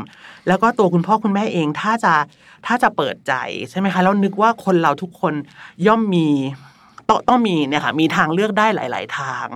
[0.48, 2.14] แล้วก็ตัวคุณพ่อคุณแม่เองถ้าจะ
[2.66, 3.34] ถ้าจะเปิดใจ
[3.70, 5.34] ใช่ไหมคะแล้วนึกว่าคนเราทุกคน
[5.86, 6.28] ย่อมมี
[7.08, 9.46] ต้องต้องมีเนี่ยค่ะมีทางเลือกได้หลาย ๆ ทาง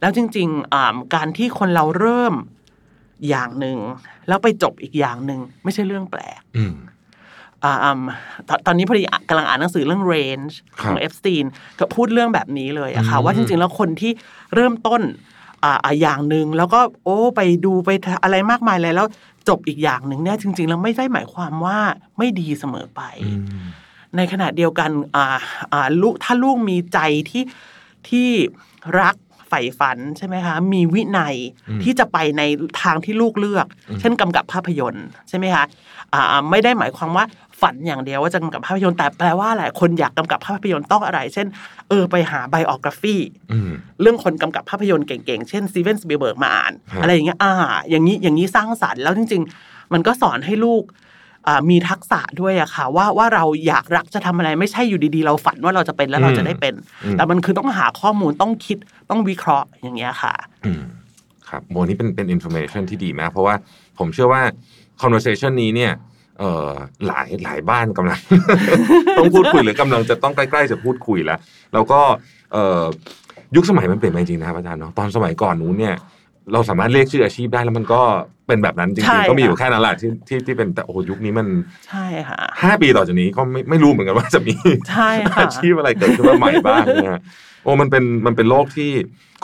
[0.00, 2.34] แล้วจริงๆอ่าการที่คนเราเริ่ม
[3.28, 3.78] อย่างหนึ่ง
[4.28, 6.74] แล้วไปจบอีกอย่างหนึ่งไม่ใช่เรื่องแปลกอืม
[7.64, 8.00] อ่าอืม
[8.48, 11.44] ตอนตอนนี้พอดีกำลังอ่านหนังสือเรื่อง range คขรับองเอฟสตีน
[11.78, 14.12] ก็พูดเรื่องแบบนี้เลยอะค่ะอืมว่าจริงๆ แล้วคนที่
[14.54, 15.02] เริ่มต้น
[15.64, 17.90] อ่าอ่าอย่างหนึ่งแล้วก็โอ้ไปดูไป
[18.22, 19.06] อะไรมากมายเลยแล้ว
[19.48, 21.78] จบอีกอย่างหนึ่งเนี่ยจริง ๆ แล้วไม่ได้หมายความว่า
[22.18, 23.62] ไม่ดีเสมอไปอืม
[24.16, 25.26] ในขณะเดียวกันอ่า
[25.72, 26.98] อ่าลูกถ้าลูกมีใจ
[27.30, 27.44] ที่
[28.08, 28.28] ที่
[29.00, 29.16] รัก
[29.48, 31.36] ใฝ่ฝันใช่ไหมคะ มีวินัย
[31.68, 32.42] อืมที่จะไปใน
[32.82, 35.64] ทางที่ลูกเลือกอืมเช่นกำกับภาพยนตร์ใช่ไหมคะ
[36.12, 37.24] อ่าอ่าไม่ได้หมายความว่า
[37.60, 41.46] ฝันอย่างเดียวว่าจะกำกับภาพยนตร์แต่แปลว่าอะไรคนอยากกำกับภาพยนตร์ต้องอะไร เช่น
[41.88, 43.16] เออไปหาไบโอกราฟี
[43.52, 47.52] อืมเรื่องคนกำกับภาพยนตร์เก่งๆ เช่นสตีเวนสปีลเบิร์กมาอ่านครับอะไรอย่างเงี้ยอ่า
[47.90, 50.84] อย่างนี้อย่างนี้สร้างสรรค์แล้วจริง ๆ มันก็สอนให้ลูก
[51.46, 58.78] อ่ามีทักษะด้วยอะค่ะ ว่าว่าเราอยากรักจะทำอะไรไม่ใช่อยู่ดีๆ เราฝันว่าเราจะเป็นแล้วเราจะได้เป็นอืมแต่มันคือต้องหาข้อมูลต้องคิด
[59.10, 60.34] ต้องวิเคราะห์อย่างเงี้ยค่ะ
[60.66, 60.82] อืม
[61.48, 63.54] ครับโมนี่เป็นเป็น information ที่ดีมากเพราะว่า
[63.98, 64.42] ผมเชื่อว่า
[65.02, 65.92] conversation นี้เนี่ย
[66.38, 66.70] เอ่อ
[67.06, 68.20] หลายหลายบ้านกำลัง
[69.18, 71.38] ต้องพูดคุยหรือกำลังจะต้องใกล้ๆจะพูดคุยแล้ว
[71.72, 72.00] แล้วก็
[72.52, 72.82] เอ่อ
[73.56, 75.94] ยุคสมัยมันเปลี่ยนไปจริงนะครับอาจารย์เนาะตอนสมัยก่อนนู้นเนี่ย
[76.52, 78.00] เราสามารถเรียกชื่ออาชีพได้แล้วมันก็
[78.46, 81.46] เป็นแบบนั้นจใช่ริงๆก็มีอยู่ค่ะแค่นั้นแหละที่ที่ที่เป็นแต่โอ้โหยุคนี้มัน
[81.88, 84.54] ใช่ค่ะห้าปีต่อจากนี้ก็ไม่ไม่รู้เหมือนกันว่าจะมี
[84.90, 87.20] ใช่ค่ะอาชีพอะไรเกิดขึ้นมาใหม่บ้างนะฮะ
[87.62, 88.90] โอ้มันเป็นมันเป็นโลกที่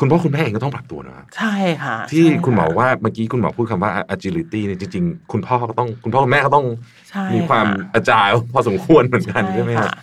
[0.00, 6.66] คุณพ่อคุณแม่เองก็ต้องปรับตัวนะครับใช่ค่ะ ที่ใช่ะคุณหมอว่าเมื่อกี้คุณหมอพูดคำว่า agility เนี่ยจริง ๆ คุณพ่อก็ต้องคุณพ่อคุณแม่ก็ต้อง
[7.10, 9.94] ใช่มีความค่ะอาจายพอสมควรเหมือนกันใช่ไหมฮะค่ะ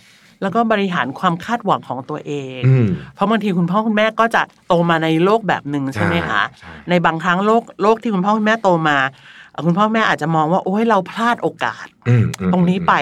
[0.42, 9.20] แล้วก็บริหารความคาดหวังของตัวเองอืมเพราะบางทีคุณพ่อคุณแม่ก็จะโตมาในโลกแบบหนึ่งใช่ไหมคะใช่ในบางครั้งโลกโลกที่คุณพ่อคุณแม่โตมาเอ่อ
[9.66, 12.92] คุณพ่อแม่อาจจะมองว่าโอ้ยเราพลาดโอกาสอืมอืมตรงนี้ไป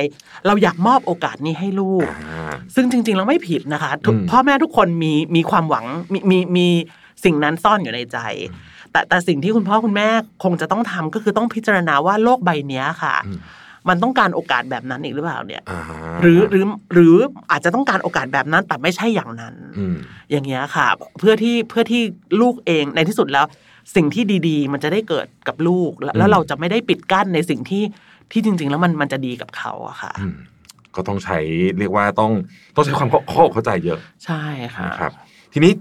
[0.47, 6.69] เราอยากมอบโอกาสนี้ให้ลูกอ่าซึ่งจริง ๆ เราไม่ผิดนะคะทุกอืมพ่อแม่ทุกคนมีมีความหวังมีมีมี
[7.25, 8.19] สิ่งนั้นซ่อนอยู่ในใจ
[8.93, 10.09] แต่แต่สิ่งที่คุณพ่อคุณแม่
[10.45, 13.41] คงจะต้องทำก็คือต้องพิจารณาว่าโลกใบเนี้ยค่ะอืม
[13.89, 15.81] มันต้องการโอกาสแบบนั้นอีกหรือเปล่าเนี่ยอ่า
[16.21, 17.17] หรือหรือหรือ
[17.51, 19.97] อาจจะต้องการโอกาสแบบนั้นแต่ไม่ใช่อย่างนั้นอืม
[20.31, 20.87] อย่างเงี้ยค่ะ
[21.19, 22.03] เพื่อที่เพื่อที่
[22.41, 23.47] ลูกเองในที่สุดแล้ว
[23.95, 27.83] สิ่งที่ดีๆ มันจะได้เกิดกับลูกแล้วแล้วเราจะไม่ได้ปิดกั้นในสิ่งที่
[28.33, 30.37] ที่จริง ๆ แล้วมันมันจะดีกับเขาอะค่ะอืม
[30.97, 31.39] ก็ต้องใช้
[31.79, 32.33] เรียกว่าต้อง
[32.75, 34.43] ต้องใช้ความเข้าเข้าอกเข้าใจเยอะ ใช่
[34.75, 35.13] ค่ะนะครับ
[35.53, 35.73] ทีนี้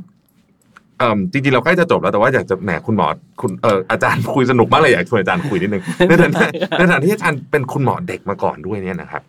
[0.97, 3.07] เอ่อจริงๆเราใกล้จะจบแล้วแต่ว่าอยากจะแหมคุณหมอ
[3.41, 6.41] คุณเอ่ออาจารย์คุยสนุกมากเลยอยากชวนอาจารย์คุยนิดนึงในฐานะ
[6.77, 9.23] ในฐานะที่อาจารย์เป็นคุณหมอเด็กมาก่อนด้วยเนี่ยนะครับ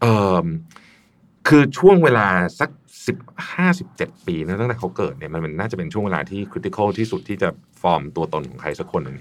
[0.00, 0.44] เอ่อ
[1.48, 2.26] คือช่วงเวลา
[2.60, 2.70] สัก
[3.06, 3.16] สิบ
[3.52, 7.48] ห้าสิบเจ็ดปีนะตั้งแต่เขาเกิดเนี่ยมันมันน่าจะเป็นช่วงเวลาที่คริติคอลที่สุดที่จะ
[7.82, 9.16] ฟอร์มตัวตนของใครสักคนหนึ่ง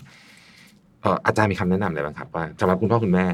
[1.01, 3.25] เอ่ออาจารย์มีคำแนะนำอะไรบ้างครับว่าสำหรับคุณพ่อคุณแม่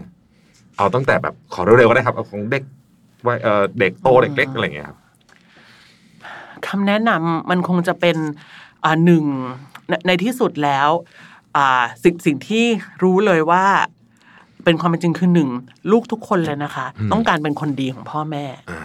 [0.77, 2.63] เอาตั้งแต่แบบขอเร็วๆก็ได้ครับเอาของเด็ก
[3.27, 4.97] วัยเอ่อเด็กโตเด็กเล็กอะไรอย่างเงี้ยครับ
[6.67, 8.17] คำแนะนำมันคงจะเป็น
[8.83, 9.23] อ่าหนึ่ง
[9.89, 10.89] ในในที่สุดแล้ว
[11.55, 12.65] อ่าสิ่งสิ่งที่
[13.03, 13.65] รู้เลยว่า
[14.63, 15.49] เป็นความเป็นจริงคือหนึ่ง
[15.91, 18.81] ลูกทุกคนเลยนะคะอืมต้องการเป็นคนดีของพ่อแม่อ่า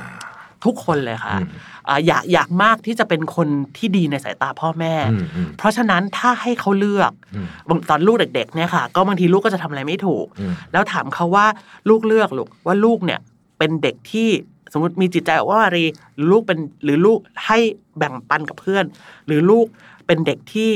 [0.66, 1.48] ทุกคนเลยค่ะอืม
[1.88, 11.46] อ่าอยากอยากมากที่จะเป็นคนที่ดีในสายตาพ่อแม่อืมอืมเพราะฉะนั้นถ้าให้เขาเลือกอืมบางตอนลูกเด็ก ๆ เนี่ยค่ะ ก็บางทีลูกก็จะทำอะไรไม่ถูกอืมแล้วถามเขาว่า
[11.88, 13.20] ลูกเลือกลูกว่าลูกเนี่ย
[13.58, 14.28] เป็นเด็กที่
[14.72, 17.58] สมมติมีจิตใจว่ารีหรือลูกเป็นหรือลูกให้
[17.98, 18.84] แบ่งปันกับเพื่อน
[19.26, 19.66] หรือลูก
[20.06, 20.70] เป็นเด็กที่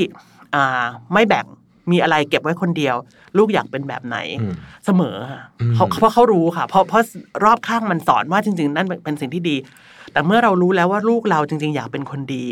[0.55, 1.45] อ่าไม่แบ่ง
[1.91, 2.95] มีอะไรเก็บไว้คนเดียว
[3.37, 4.53] ลูกอยากเป็นแบบไหนอืม
[4.85, 7.03] เสมอค่ะอืมเขาเพราะเขารู้ค่ะ เพราะเพราะ
[7.43, 9.55] รอบข้างมันสอนว่าจริง ๆ นั่นเป็นสิ่งที่ดี
[10.11, 12.45] แต่เมื่อเรารู้แล้วว่าลูกเราจริง ๆ อยากเป็นคนดี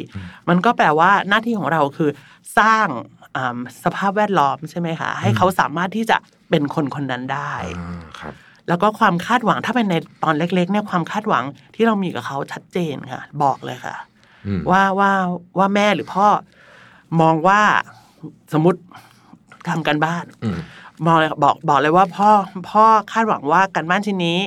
[0.50, 2.10] มันก็แปลว่าหน้าที่ของเราคือ
[2.58, 2.88] สร้าง
[3.36, 6.18] อ่าสภาพแวดล้อมใช่ไหมคะให้เขาสามารถที่จะ
[6.50, 8.34] เป็นคนคนนั้นได้อ่าครับ
[8.68, 11.44] แล้วก็ความคาดหวังถ้าเป็นในตอนเล็กๆเนี่ยความคาดหวัง
[11.76, 13.96] ที่เรามีกับเขาชัดเจนค่ะ บอกเลยค่ะ
[14.48, 15.12] อืมว่าว่า
[15.58, 16.28] ว่าแม่หรือพ่อ
[17.22, 17.62] มองว่า
[18.54, 18.80] สมมติ
[19.72, 20.58] ทำกันบ้านอืม
[21.06, 22.30] มองเลยบอกบอกเลยว่าพ่อ
[22.70, 24.40] พ่อคาดหวังว่าการบ้านชิ้นนี้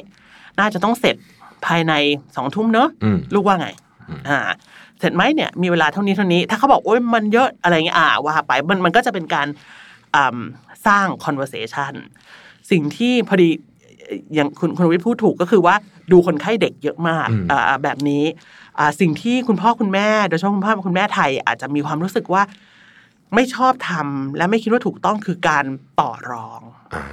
[0.59, 1.17] น่าจะต้องเสร็จ
[1.67, 1.93] ภายใน
[2.37, 3.69] สองทุ่มเนอะอืมลูกว่าไง
[4.09, 4.39] อืมอ่า
[4.99, 9.47] เสร็จไหมเนี่ยมีเวลาเท่านี้เท่านี้ ถ้าเขาบอกโอ้ยมันเยอะอะไรเงี้ยอ่าว่าไปมันมันก็จะเป็นการ
[10.15, 10.39] อ่า
[10.87, 11.93] สร้าง conversation
[12.71, 13.49] สิ่งที่พอดี
[14.07, 15.75] เอ่ออย่างคุณคุณวิทย์พูดถูกก็คือว่า
[16.13, 18.25] ดูคนไข้เด็กเยอะมากอืมอ่าแบบนี้
[18.79, 22.43] อ่าสิ่งที่คุณพ่อคุณแม่โดยเฉพาะคุณพ่อคุณแม่ไทยอาจจะมีความรู้สึกว่า
[23.35, 25.65] ไม่ชอบทำและไม่คิดว่าถูกต้องคือการ
[26.01, 26.61] ต่อรอง
[26.95, 27.05] อ่า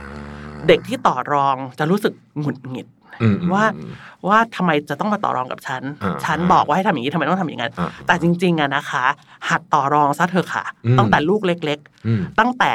[0.68, 2.88] เด็กที่ต่อรองจะรู้สึกหงุดหงิด
[3.22, 3.94] อืมอืมว่าอืม
[4.28, 9.06] ว่าทำไมจะต้องมาต่อรองกับฉันอ่าฉันบอกว่าให้ทำอย่างนี้ทำไมต้องทำอย่างนั้นอ่าแต่จริงๆอะนะคะ
[9.50, 12.74] หัดต่อรองซะเถอะค่ะอืมตั้งแต่ลูกเล็กอืมๆตั้งแต่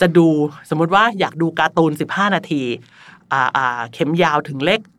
[0.00, 0.28] จะดู
[0.70, 2.62] สมมุติว่าอยากดูการ์ตูน 15 นาที
[3.32, 4.94] อ่าอ่าเข็มยาวถึงเลขเจ็ดอ่า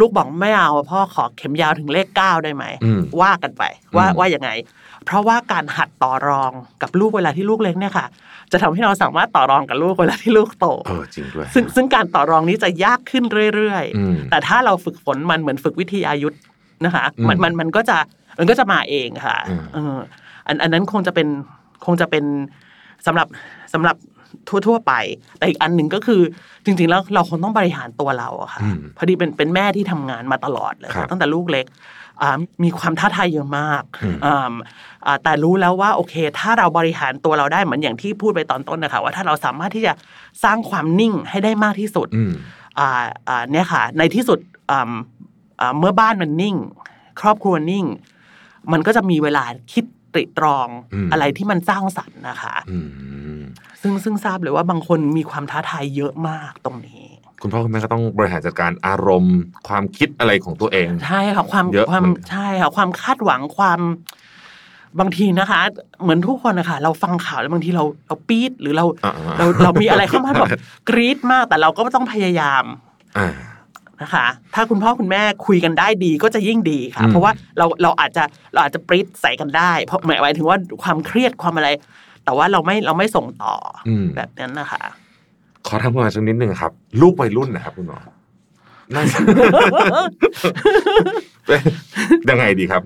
[0.00, 3.62] ลูกบอกไม่เอาพ่อขอเข็มยาวถึงเลขเก้าได้ไหมอืมว่ากันไป
[3.96, 4.50] ว่าอืมว่ายังไง
[5.04, 6.52] เพราะว่าการหัดต่อรอง
[6.82, 8.06] กับลูกเวลาที่ลูกเล็กเนี่ยค่ะ
[8.52, 16.40] จะทำให้เราสามารถต่อรองกับลูกเวลาที่ลูกโตเออจริงด้วยซึ่งซึ่งการต่อรองนี้จะยากขึ้นเรื่อยอืมๆแต่ถ้าเราฝึกฝนมันเหมือนฝึกวิทยายุทธ์
[16.84, 17.98] นะคะอืมมันมันมันก็จะ
[18.38, 19.96] มันก็จะมาเองค่ะอืมเออ
[20.46, 21.28] อันอันนั้นคงจะเป็น
[21.86, 22.24] คงจะเป็น
[23.06, 23.26] สำหรับ
[23.72, 23.96] สำหรับ
[24.66, 24.92] ทั่วๆไป
[25.38, 26.20] แต่อีกอันหนึ่งก็คือ
[26.64, 31.66] จริง ๆ แล้วเราคงต้องบริหารตัวเราอะค่ะอืมพอดีเป็นเป็นแม่ที่ทำงานมาตลอดเลยครับตั้งแต่ลูกเล็ก
[32.22, 34.52] อ่ามีความท้าทายเยอะมากอืมอ่า
[35.06, 39.92] อ่าแต่รู้แล้วว่าโอเค ถ้าเราบริหารตัวเราได้เหมือนอย่างที่พูดไปตอนต้นนะคะว่าถ้าเราสามารถที่จะ
[40.44, 42.32] สร้างความนิ่งให้ได้มากที่สุดอืม
[42.78, 42.88] อ่า
[43.28, 44.38] อ่าเนี่ยค่ะ ในที่สุด
[44.70, 44.92] อ่า
[45.60, 46.56] อ่าเมื่อบ้านมันนิ่ง
[47.20, 47.84] ครอบครัวนิ่ง
[48.72, 52.78] มันก็จะมีเวลาคิด ตริตรองอืมอะไรที่มันสร้างสรรค์นะคะอื
[53.38, 53.40] ม
[53.82, 57.04] ซึ่งซึ่งทราบเลยว่าบางคนมีความท้าทายเยอะมากตรงนี้
[57.42, 59.38] คุณพ่อคุณแม่ก็ต้องบริหารจัดการอารมณ์
[59.68, 63.80] ความคิดอะไรของตัวเองใช่ค่ะความเยอะความมันใช่ค่ะความคาดหวังความ
[65.00, 65.60] บางทีนะคะ
[66.02, 70.48] เหมือนทุกคนนะคะเราฟังข่าวแล้วบางทีเราเราปี๊ดหรือเราอ่าๆเราเรามีอะไรเข้ามาแบบ
[70.88, 72.64] กรี๊ดมากแต่เราก็ต้องพยายาม
[73.18, 73.28] อ่า
[74.02, 81.68] นะคะ ถ้าคุณพ่อคุณแม่คุยกันได้ดีก็จะยิ่งดีค่ะอืมเพราะว่าเราเราอาจจะเราอาจจะปริ๊ดใส่กันได้ เพราะหมายหมายถึงว่าความเครียดความอะไร
[82.24, 83.54] แต่ว่าเราไม่เราไม่ส่งต่อ
[83.88, 84.82] อมแบบนั้นนะคะ
[85.66, 87.98] ขอทำความสักนิดนึงครับ ลูกวัยรุ่นนะครับคุณหมอ
[88.94, 89.18] น่าจะ
[92.30, 92.82] ยังไงดีครับ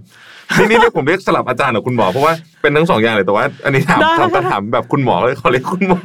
[0.59, 2.33] นี่นี่เรียกผมเรียกสลับอาจารย์กับคุณหมอเพราะว่า
[2.63, 6.03] เป็นทั้งสองอย่างเลยแต่ว่า อันนี้ถามได้ถามถามแบบคุณหมอเลยเขาเรียกคุณหมอ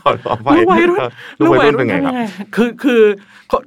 [0.00, 1.00] ขอขอไปลูกวัยรุ่น
[1.40, 2.14] ลูกวัยรุ่นเป็นไงครับ
[2.54, 3.02] คือคือ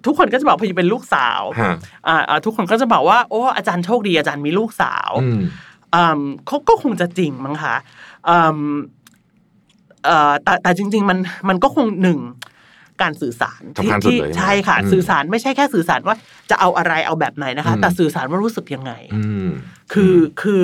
[0.05, 1.75] ทุกคนก็จะบอกพอเป็นลูกสาวฮะ
[2.07, 5.39] อ่าอ่าทุกคนก็จะบอกว่าโอ้อาจารย์โชคดีอาจารย์มีลูกสาวอืม
[5.95, 7.75] อืมเขาก็คงจะจริงมั้งคะ
[8.29, 8.59] อืม
[10.05, 11.17] เอ่อแต่แต่จริง ๆ มัน
[11.49, 12.19] มันก็คงหนึ่ง
[13.01, 16.15] การสื่อสารที่สำคัญสุดที่เลยใช่ค่ะอืมสื่อสารไม่ใช่แค่สื่อสารว่า
[16.49, 19.47] จะเอาอะไรเอาแบบไหนนะคะอืมแต่สื่อสารว่ารู้สึกยังไงอืม
[19.93, 20.55] คือคื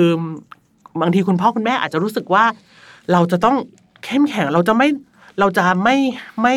[1.00, 2.44] บางทีคุณพ่อคุณแม่อาจจะรู้สึกว่า
[3.12, 3.56] เราจะต้อง
[4.04, 4.88] เข้มแข็งเราจะไม่
[5.40, 5.96] เราจะไม่
[6.42, 6.54] ไม่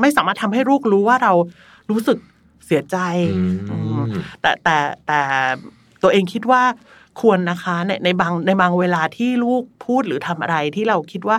[0.00, 1.32] ไม่สามารถทำให้ลูกรู้ว่าเรา
[1.90, 2.18] รู้สึก
[2.66, 2.96] เสียใจ
[3.36, 4.04] อืมอืม
[4.40, 4.76] แต่แต่
[5.06, 5.20] แต่
[6.02, 6.62] ตัวเองคิดว่า
[7.20, 11.36] ควรนะคะในในบางในบางเวลาที่ลูกพูดหรือทำอะไรที่เราคิดว่า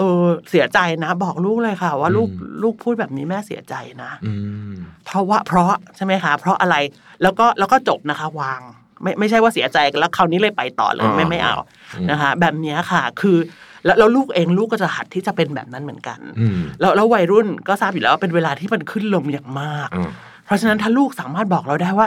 [0.00, 4.32] เออเสียใจนะ บอกลูกเลยค่ะ ว่าลูกอืมลูกพูดแบบนี้แม่เสียใจนะอื
[4.70, 4.72] ม
[5.06, 6.76] เพราะว่าเพราะใช่ไหมคะ เพราะอะไร
[7.22, 8.60] แล้วก็แล้วก็จบนะคะ วาง
[9.02, 11.56] ไม่ไม่ใช่ว่าเสียใจแล้วคราวนี้เลยไปต่อเลยไม่อ่าไม่เอา
[11.96, 13.36] อืมนะคะ แบบเนี้ยค่ะ คือ
[13.84, 20.10] แล้วแล้วลูกเองลูกก็จะหัดที่จะเป็นแบบนั้นเหมือนกันอืมแล้วแล้ววัยรุ่นก็ทราบอยู่แล้วว่าเป็นเวลาที่มันขึ้นลมอย่างมากอ่า
[20.44, 22.06] เพราะฉะนั้นถ้าลูกสามารถบอกเราได้ว่า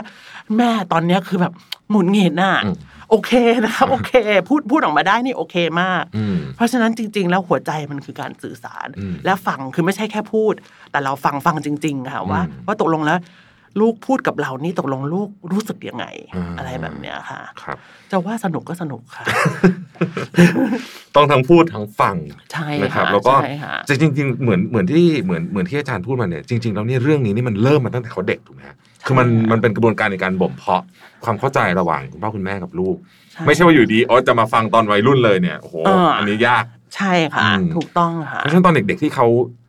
[0.56, 1.52] แม่ตอนเนี้ยคือแบบ
[1.90, 2.74] หมุนหงิดน่ะอืม
[3.14, 3.32] โอเค
[3.64, 4.12] นะครับ โอเค
[4.48, 10.54] พูดพูดออกมาได้นี่โอเคมากอืมเพราะฉะนั้นจริง ๆ แล้วหัวใจมันคือการสื่อสารอืมและฟังคือไม่ใช่แค่พูด
[10.92, 13.18] แต่เราฟังฟังจริง ๆ ค่ะว่าอืมว่าตกลงแล้ว
[13.80, 16.04] ลูกพูดกับเรานี่ตกลงลูกรู้สึกยังไง
[16.34, 17.78] อ่าอะไรแบบเนี้ยค่ะครับ
[18.10, 19.24] จะว่าสนุกก็สนุกค่ะ
[21.14, 22.16] ต้องทั้งพูดทั้งฟัง
[22.52, 30.82] ใช่นะครับค่ะแล้วก็ใช่ค่ะจริงจริงๆเหมือนเหมือนที่เหมือนเหมือนที่อาจารย์พูดมาเนี่ยจริงๆแล้วเนี่ยเรื่องนี้นี่มันเริ่มมาตั้งแต่เขาเด็กถูกไหมฮะ คือมันมันเป็นกระบวนการในการบ่มเพาะ
[31.24, 32.96] ความเข้าใจระหว่างคุณพ่อคุณแม่กับลูก
[33.46, 36.64] ไม่ใช่ว่าอยู่ดีอ๋อจะมาฟังตอนวัยรุ่นเลยเนี่ยโอ้โหเอออัอันนี้ยาก
[36.96, 39.26] ใช่ค่ะอืมถูกต้องค่ะเพราะฉะนั้นตอนเด็กๆที่เขา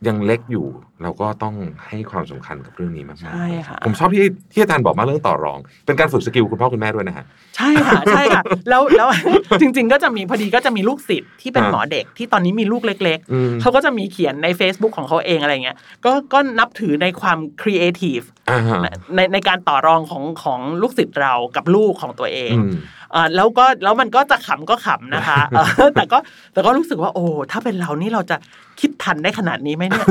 [0.07, 0.65] ยังเล็กอยู่
[1.03, 1.55] เราก็ต้อง
[1.87, 7.25] ให้ความสำคัญกับเรื่องนี้มากๆใช่ค่ะผมชอบที่ที่อาจารย์บอกมาเรื่องต่อรอง เป็นการฝึกสกิลคุณพ่อคุณแม่ด้วยนะฮะ
[7.57, 9.07] ใช่ค่ะใช่ค่ะ แล้วแล้ว
[9.61, 18.19] จริง ๆ ก็จะมีพอดีก็จะมีลูกศิษย์ที่เป็นอ่าหมอเด็กที่ตอนนี้มีลูกเล็กอืมๆเขาก็จะมีเขียนใน Facebook ของเขาเองอะไรเงี้ยก็ก็นับถือในความครีเอทีฟ
[18.49, 18.79] อ่าฮะ
[19.15, 22.73] ในในการต่อรองของของลูกศิษย์เรากับลูกของตัวเองอืม
[23.15, 26.17] อ่าแล้วก็แล้วมันก็จะขำก็ขำนะคะเออแต่ก็
[26.53, 28.37] แต่ก็รู้สึกว่าโอ้ถ้าเป็นเรานี่เราจะ
[28.79, 30.05] คิดทันได้ขนาดนี้ไหมเนี่ย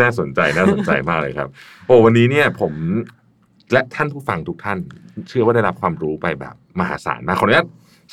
[0.00, 1.48] น่าสนใจน่าสนใจมากเลยครับ
[1.86, 2.72] โอ้วันนี้เนี่ยผม
[3.72, 4.78] และท่านผู้ฟังทุกท่าน
[5.28, 7.66] เชื่อว่าได้รับความรู้ไปแบบมหาศาลมากขออนุญาต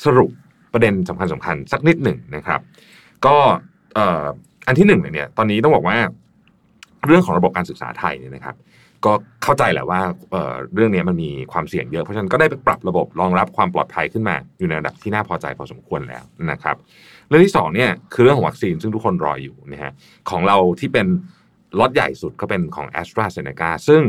[0.04, 0.30] สรุป
[0.72, 2.60] ประเด็นสำคัญสำคัญสักนิดหนึ่งนะครับ
[3.26, 3.36] ก็
[4.66, 5.96] อันที่หนึ่งเลยเนี่ยตอนนี้ต้องบอกว่า
[7.06, 8.54] เรื่องของระบบการศึกษาไทยเนี่ยนะครับ
[9.04, 16.76] ก็เข้าใจแหละว่าเเรื่องนี้มันมีความเสี่ยงเยอะ เพราะฉะนั้นก็ได้ไปปรับระบบรองรับความปลอดภัยขึ้นมา อยู่ในระดับที่น่าพอใจพอสมควรแล้วนะครับ
[17.28, 19.92] เรื่องที่สองเนี่ยคือเรื่องของวัคซีนซึ่งทุกคนรออยู่นะฮะ
[20.30, 21.06] ของเราที่เป็น
[21.78, 24.02] ล็อตใหญ่สุดก็เป็นของ a s t r a z เซ e c a ซึ่ง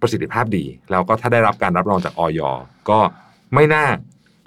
[0.00, 2.40] ประสิทธิภาพดี แล้วก็ถ้าได้รับการรับรองจากออย
[2.90, 2.98] ก็
[3.54, 3.86] ไม่น่า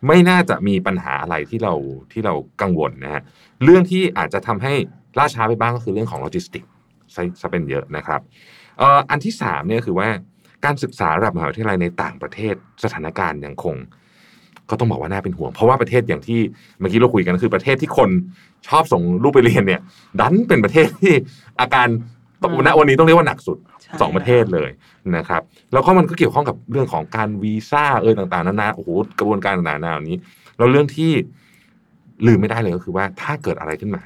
[0.07, 1.73] ไม่น่าจะมีปัญหาอะไรที่เรา
[2.11, 3.21] ที่เรากังวลนะฮะ
[3.63, 4.73] เรื่องที่อาจจะทำให้
[5.17, 6.63] ล่าช้าไปบ้างก็คือเรื่องของโลจิสติก
[7.15, 8.21] ซะซะเป็นเยอะนะครับ
[8.82, 10.07] อ่ออันที่สามเนี่ยคือว่า
[10.65, 13.76] การศึกษาระดับมหาวิทยาลัยในต่างประเทศสถานการณ์ยังคง
[14.69, 16.39] ก็ต้องบอกว่าน่าเป็นห่วง เพราะว่าประเทศอย่างที่
[16.80, 18.09] เมื่อกี้เราคุยกันก็คือประเทศที่คน
[18.67, 19.82] ชอบส่งลูกไปเรียนเนี่ย
[20.19, 21.13] ดันเป็นประเทศที่
[21.59, 21.88] อาการ
[22.43, 24.69] ตอืมณวันนี้ต้องเรียกว่าหนักสุดใช่สองประเทศเลย
[25.17, 25.41] นะครับ
[25.73, 30.17] แล้วก็มันก็เกี่ยวข้องกับเรื่องของการวีซ่าเอยต่างๆนานาโอ้โหกระบวนการต่างๆนานานี้
[30.57, 31.11] แล้วเรื่องที่
[32.28, 34.03] ลืมไม่ได้เลยก็คือว่าถ้าเกิดอะไรขึ้นมา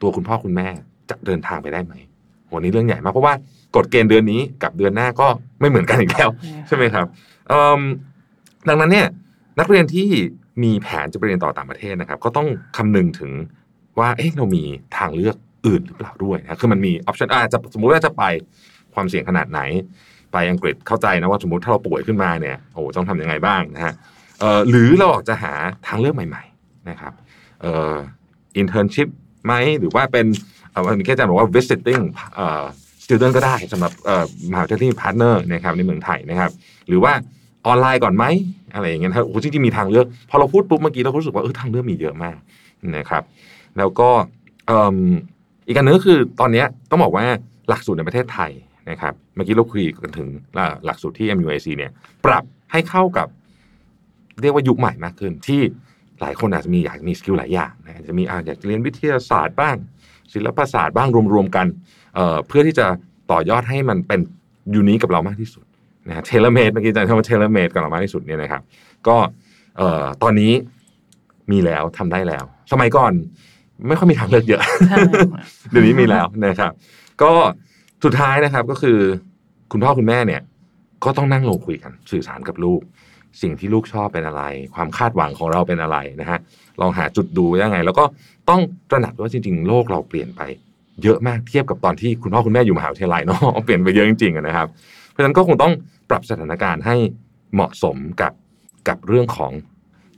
[0.00, 0.68] ตัวคุณพ่อคุณแม่
[1.10, 1.94] จะเดินทางไปได้ไหม
[2.46, 3.34] โหนี่เรื่องใหญ่มากเพราะว่า
[3.76, 5.28] กฎเกณฑ์เดือนนี้กับเดือนหน้าก็
[5.60, 6.28] ไม่เหมือนกันอีกแล้ว
[6.68, 7.06] ใช่ไหมครับ
[7.48, 7.80] เอิ่ม
[8.68, 9.06] ดังนั้นเนี่ย
[9.58, 10.08] นักเรียนที่
[10.62, 13.30] มีแผนจะไปเรียนต่อต่างประเทศนะครับ ก็ต้องคำนึงถึง
[13.98, 14.64] ว่าเอ๊ะเรามี
[14.96, 18.22] ทางเลือกอื่นหรือเปล่าด้วยนะคือมันมีออปชันอาจจะสมมุติว่าจะไป
[18.94, 19.60] ความเสี่ยงขนาดไหน
[20.32, 23.94] ไปอังกฤษเข้าใจนะว่าสมมติถ้าเราป่วยขึ้นมาเนี่ยโอ้โหต้องทำยังไงบ้างนะฮะ
[24.40, 25.52] เอ่อหรือเราออกจะหา
[25.86, 27.12] ทางเลือกใหม่ ๆ นะครับ
[27.62, 27.94] เอ่อ
[28.60, 29.08] internship
[29.46, 30.26] ไหมหรือว่าเป็น
[30.72, 32.02] เอ่อมีแค่อาจารย์บอกว่า visiting
[32.36, 32.64] เอ่อ
[33.06, 33.92] student ก็ได้สำหรับ
[34.50, 36.50] มหาวิทยาลัยที่มี partner นะครับในเมืองไทยนะครับ
[36.88, 37.12] หรือว่า
[37.66, 38.24] ออนไลน์ก่อนไหม
[38.74, 42.36] อะไรอย่างเงี้ยนะครับโอ้จริงๆมีทางเลือก พอเราพูดปุ๊บเมื่อกี้เราก็รู้สึกว่าเออทางเลือกมีเยอะมาก
[42.96, 43.22] นะครับ
[43.78, 44.08] แล้วก็
[45.66, 47.24] อีกอันนึงก็คือตอนเนี้ยต้องบอกว่า
[47.68, 48.50] หลักสูตรในประเทศไทย
[48.90, 50.28] นะครับ เมื่อกี้เราคุยกันถึง
[50.84, 51.90] หลักสูตรที่ MUIC เนี่ย
[52.24, 53.28] ปรับให้เข้ากับ
[54.40, 55.60] เรียกว่ายุคใหม่มากขึ้น ที่
[56.20, 59.76] หลายคนอาจจะมีอยากมีสกิลหลายอย่างนะจะมีอาอยากจะเรียนวิทยาศาสตร์บ้าง
[60.34, 61.66] ศิลปศาสตร์บ้างรวมๆกัน
[62.46, 62.86] เพื่อที่จะ
[63.30, 64.20] ต่อยอดให้มันเป็น
[64.74, 65.64] unique กับเรามากที่สุด
[66.08, 68.62] นะฮะ tailor-made เมื่อกี้อาจารย์คำว่า tailor-made กับเรามากที่สุดเนี่ยนะครับ
[69.08, 69.16] ก็
[70.22, 70.52] ตอนนี้
[71.52, 73.12] มีแล้วทำได้แล้ว สมัยก่อน
[73.88, 74.62] ไม่ค่อยมีทางเลือกเยอะ
[75.70, 76.72] เดี๋ยวนี้มีแล้วนะครับ
[77.22, 77.32] ก็
[78.04, 78.98] สุดท้ายนะครับก็คือ
[79.72, 80.42] คุณพ่อคุณแม่เนี่ย
[81.04, 82.80] ก็ต้องนั่งลงคุยกัน สื่อสารกับลูก
[83.42, 84.42] สิ่งที่ลูกชอบเป็นอะไร
[84.74, 86.38] ความคาดหวังของเราเป็นอะไรนะฮะ
[86.80, 88.04] ลองหาจุดดูยังไง แล้วก็
[88.48, 88.60] ต้อง
[88.90, 90.42] ตระหนักว่าจริง ๆ โลกเราเปลี่ยนไป
[91.02, 94.66] เยอะมากเทียบกับตอนที่คุณพ่อคุณแม่อยู่มหาวิทยาลัยเนาะเปลี่ยนไปเยอะจริงๆนะครับ
[95.10, 95.72] เพราะฉะนั้นก็คงต้อง
[96.10, 96.96] ปรับสถานการณ์ให้
[97.54, 98.32] เหมาะสมกับ
[98.88, 99.52] กับเรื่องของ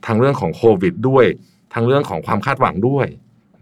[0.05, 1.25] ทั้งเรื่องของโควิดด้วย
[1.73, 3.07] ทั้งเรื่องของความคาดหวังด้วย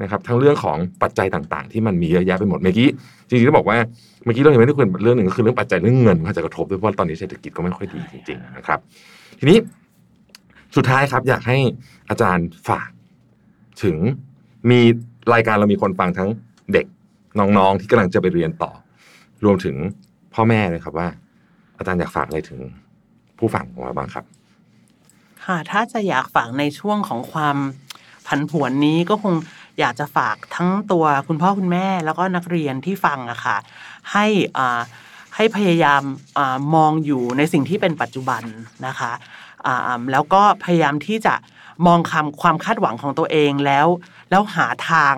[0.01, 2.87] นะครับทั้งเรื่องของปัจจัยต่างๆ ที่มันมีเยอะแยะไปหมดเมื่อกี้
[3.27, 3.77] จริงๆต้องบอกว่า
[4.23, 8.79] เมื่อกี้เรายังไม่ได้คุยเรื่องหนึ่งก็คือเรื่องปัจจัยเรื่องเงินมันอาจะกระทบด้วยเพราะว่าตอนนี้เศรษฐกิจก็ไม่ค่อยดีจริงๆนะครับ
[9.39, 9.57] ทีนี้
[10.75, 11.57] สุดท้ายครับ อยากให้
[12.09, 12.89] อาจารย์ฝาก
[13.83, 13.97] ถึง
[14.69, 14.79] มี
[15.33, 16.29] รายการเรามีคนฟังทั้ง
[16.73, 16.85] เด็ก
[17.39, 18.71] น้องๆที่กำลังจะไปเรียนต่อ
[19.45, 19.75] รวมถึง
[20.33, 21.07] พ่อแม่เลยครับว่า
[21.77, 22.59] อาจารย์อยากฝากอะไรถึง
[23.37, 24.25] ผู้ฟังของเราบ้างครับ
[25.45, 27.57] ค่ะถ้าจะอยากฝากในช่วงของความ
[28.27, 29.35] ผันผวนนี้ก็คง
[29.79, 33.57] อยากจะฝากทั้งตัวคุณพ่อคุณแม่ แล้วก็นักเรียนที่ฟังอะค่ะ
[34.11, 34.25] ให้
[34.57, 34.81] อ่า
[35.35, 36.01] ให้พยายาม
[36.37, 36.39] อ
[36.75, 38.43] มองอยู่ในสิ่งที่เป็นปัจจุบัน
[38.87, 39.11] นะคะ
[39.65, 41.35] อ่าแล้วก็พยายามที่จะ
[41.87, 43.87] มองคำความคาดหวังของตัวเองแล้ว
[44.29, 45.15] แล้วหาทาง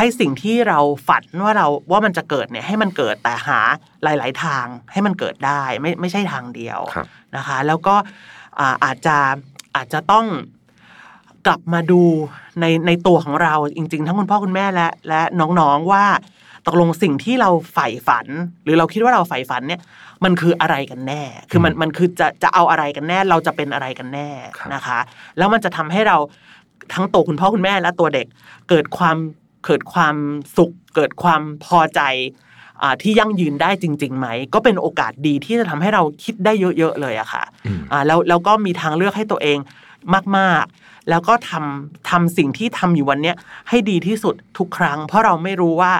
[0.00, 0.78] ให้สิ่งที่เรา
[1.08, 3.58] ฝันว่าเราว่ามันจะเกิดเนี่ยให้มันเกิดแต่หา
[4.02, 7.94] หลาย ๆ ทางให้มันเกิดได้ไม่ไม่ใช่ทางเดียวครับนะคะ แล้วก็
[8.58, 9.16] อ่าอาจจะ
[9.76, 10.26] อาจจะต้อง
[11.46, 12.02] กลับมาดู
[12.60, 15.20] ในในตัวของเราจริง ๆ ทั้งคุณพ่อคุณแม่และและ
[15.60, 16.04] น้องๆว่า
[16.66, 18.26] ตกลงสิ่งที่เราใฝ่ฝัน
[18.64, 19.80] หรือเราคิดว่าเราใฝ่ฝันเนี่ย
[20.24, 24.28] มันคืออะไรกันแน่ คือมันมันคือจะจะเอาอะไรกันแน่ เราจะเป็นอะไรกันแน่
[24.58, 24.98] ครับนะคะ
[25.38, 26.16] แล้วมันจะทำให้เรา
[26.94, 28.26] ทั้งตัวคุณพ่อคุณแม่และตัวเด็ก
[28.68, 29.16] เกิดความ
[29.64, 30.16] เกิดความ
[30.56, 32.00] สุข เกิดความพอใจ
[32.82, 39.58] อ่าที่ยั่งยืนได้จริงๆไหม ก็เป็นโอกาสดีที่จะทำให้เราคิดได้เยอะๆเลยอะค่ะอืมอ่าแล้วแล้วก็มีทางเลือกให้ตัวเอง
[40.36, 43.36] มากๆ แล้วก็ทำทำสิ่งที่ทำอยู่วันเนี้ย
[43.68, 45.92] ให้ดีที่สุดทุกครั้ง เพราะเราไม่รู้ว่า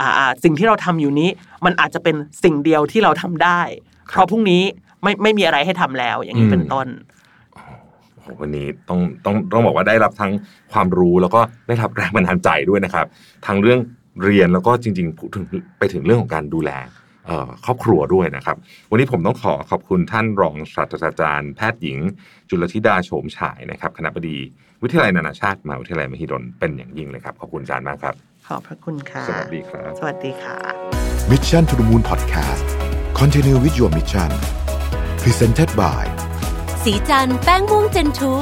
[0.00, 1.28] อ่าอ่าสิ่งที่เราทำอยู่นี้
[1.64, 3.60] มันอาจจะเป็นสิ่งเดียวที่เราทำได้
[4.10, 4.62] เพราะพรุ่งนี้
[5.02, 7.23] ไม่ไม่มีอะไรให้ทำแล้วอย่างนี้เป็นต้นโอ้โห
[8.40, 10.32] วันนี้ต้องต้องต้องบอกว่าได้รับทั้ง
[10.72, 13.06] ความรู้แล้วก็ได้รับแรงบันดาลใจด้วยนะครับ
[13.46, 13.78] ทั้งเรื่อง
[14.24, 15.44] เรียนแล้วก็จริงๆพูดถึง
[15.78, 16.70] ไปถึงเรื่องของการดูแล
[17.26, 18.56] เอ่อครอบครัวด้วยนะครับ
[18.90, 21.98] วันนี้ผมต้องขอขอบคุณท่านรองศาสตราจารย์แพทย์หญิง
[22.48, 24.38] จุลธิดาโฉมฉายนะครับคณะบดี
[24.82, 28.14] วิทยาลัยนานาชาติมหาวิทยาลัยมหิดลเป็นอย่างยิ่งเลยครับขอบคุณอาจารย์มากครับ
[28.48, 30.56] ขอบพระคุณค่ะ สวัสดีครับ สวัสดีค่ะ
[31.30, 32.66] Mission to the Moon Podcast
[33.20, 34.30] Continue with your mission
[35.22, 36.02] Presented by
[36.84, 38.32] สีจันแป้งม่วงเจนทู